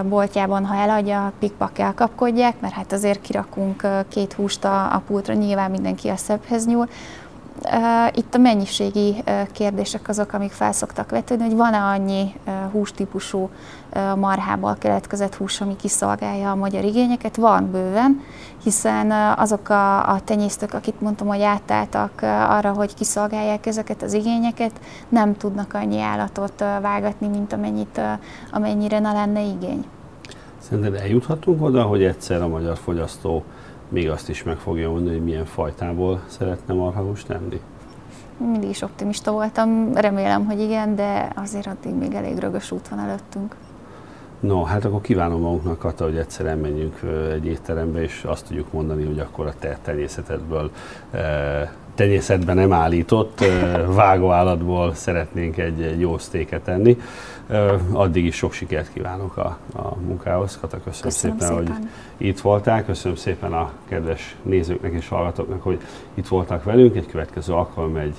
boltjában, 0.09 0.65
ha 0.65 0.75
eladja, 0.75 1.31
pikpak 1.39 1.79
elkapkodják, 1.79 2.59
mert 2.59 2.73
hát 2.73 2.91
azért 2.91 3.21
kirakunk 3.21 3.87
két 4.07 4.33
húst 4.33 4.65
a, 4.65 4.93
a 4.93 5.01
pultra, 5.07 5.33
nyilván 5.33 5.71
mindenki 5.71 6.07
a 6.07 6.15
szebbhez 6.15 6.65
nyúl, 6.65 6.89
itt 8.13 8.35
a 8.35 8.37
mennyiségi 8.37 9.23
kérdések 9.51 10.07
azok, 10.07 10.33
amik 10.33 10.51
felszoktak 10.51 11.09
vetődni, 11.09 11.45
hogy 11.45 11.55
van-e 11.55 11.77
annyi 11.77 12.33
hústípusú 12.71 13.49
marhából 14.15 14.75
keletkezett 14.79 15.35
hús, 15.35 15.61
ami 15.61 15.75
kiszolgálja 15.75 16.51
a 16.51 16.55
magyar 16.55 16.83
igényeket. 16.83 17.35
Van 17.35 17.71
bőven, 17.71 18.21
hiszen 18.63 19.11
azok 19.37 19.69
a, 19.69 20.09
a 20.09 20.19
tenyésztők, 20.23 20.73
akik 20.73 20.99
mondtam, 20.99 21.27
hogy 21.27 21.41
átálltak 21.41 22.11
arra, 22.49 22.73
hogy 22.73 22.93
kiszolgálják 22.93 23.65
ezeket 23.65 24.03
az 24.03 24.13
igényeket, 24.13 24.71
nem 25.09 25.37
tudnak 25.37 25.73
annyi 25.73 26.01
állatot 26.01 26.59
vágatni, 26.81 27.27
mint 27.27 27.53
amennyit, 27.53 28.01
amennyire 28.51 28.99
ne 28.99 29.11
lenne 29.11 29.41
igény. 29.41 29.85
Szerinted 30.57 30.93
eljuthatunk 30.93 31.63
oda, 31.63 31.83
hogy 31.83 32.03
egyszer 32.03 32.41
a 32.41 32.47
magyar 32.47 32.77
fogyasztó 32.77 33.43
még 33.89 34.09
azt 34.09 34.29
is 34.29 34.43
meg 34.43 34.57
fogja 34.57 34.89
mondani, 34.89 35.15
hogy 35.15 35.25
milyen 35.25 35.45
fajtából 35.45 36.21
szeretne 36.27 36.73
marhahúst 36.73 37.27
tenni? 37.27 37.61
Mindig 38.37 38.69
is 38.69 38.81
optimista 38.81 39.31
voltam, 39.31 39.93
remélem, 39.93 40.45
hogy 40.45 40.59
igen, 40.59 40.95
de 40.95 41.31
azért 41.35 41.67
addig 41.67 41.93
még 41.93 42.13
elég 42.13 42.37
rögös 42.37 42.71
út 42.71 42.87
van 42.87 42.99
előttünk. 42.99 43.55
No, 44.39 44.63
hát 44.63 44.85
akkor 44.85 45.01
kívánom 45.01 45.41
magunknak, 45.41 45.79
Kata, 45.79 46.03
hogy 46.03 46.17
egyszer 46.17 46.45
elmenjünk 46.45 46.99
egy 47.31 47.45
étterembe, 47.45 48.01
és 48.01 48.23
azt 48.23 48.45
tudjuk 48.45 48.73
mondani, 48.73 49.05
hogy 49.05 49.19
akkor 49.19 49.45
a 49.45 49.53
te 49.59 49.77
tenyészetedből, 49.81 50.71
tenyészetben 51.97 52.55
nem 52.55 52.73
állított 52.73 53.43
vágóállatból 53.87 54.93
szeretnénk 54.93 55.57
egy, 55.57 55.81
egy 55.81 55.99
jó 55.99 56.17
sztéket 56.17 56.67
enni. 56.67 56.97
Addig 57.91 58.25
is 58.25 58.35
sok 58.35 58.53
sikert 58.53 58.93
kívánok 58.93 59.37
a, 59.37 59.57
a 59.75 59.95
munkához. 59.95 60.57
Kata, 60.61 60.77
köszönöm, 60.83 61.11
köszönöm 61.11 61.37
szépen, 61.39 61.57
szépen, 61.57 61.75
hogy 61.75 61.87
itt 62.27 62.39
voltál. 62.39 62.85
Köszönöm 62.85 63.17
szépen 63.17 63.53
a 63.53 63.71
kedves 63.89 64.35
nézőknek 64.41 64.93
és 64.93 65.07
hallgatóknak, 65.07 65.63
hogy 65.63 65.79
itt 66.13 66.27
voltak 66.27 66.63
velünk. 66.63 66.95
Egy 66.95 67.07
következő 67.07 67.53
alkalom 67.53 67.95
egy 67.95 68.15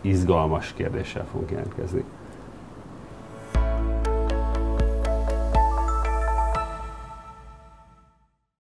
izgalmas 0.00 0.72
kérdéssel 0.76 1.26
fogunk 1.30 1.50
jelentkezni. 1.50 2.04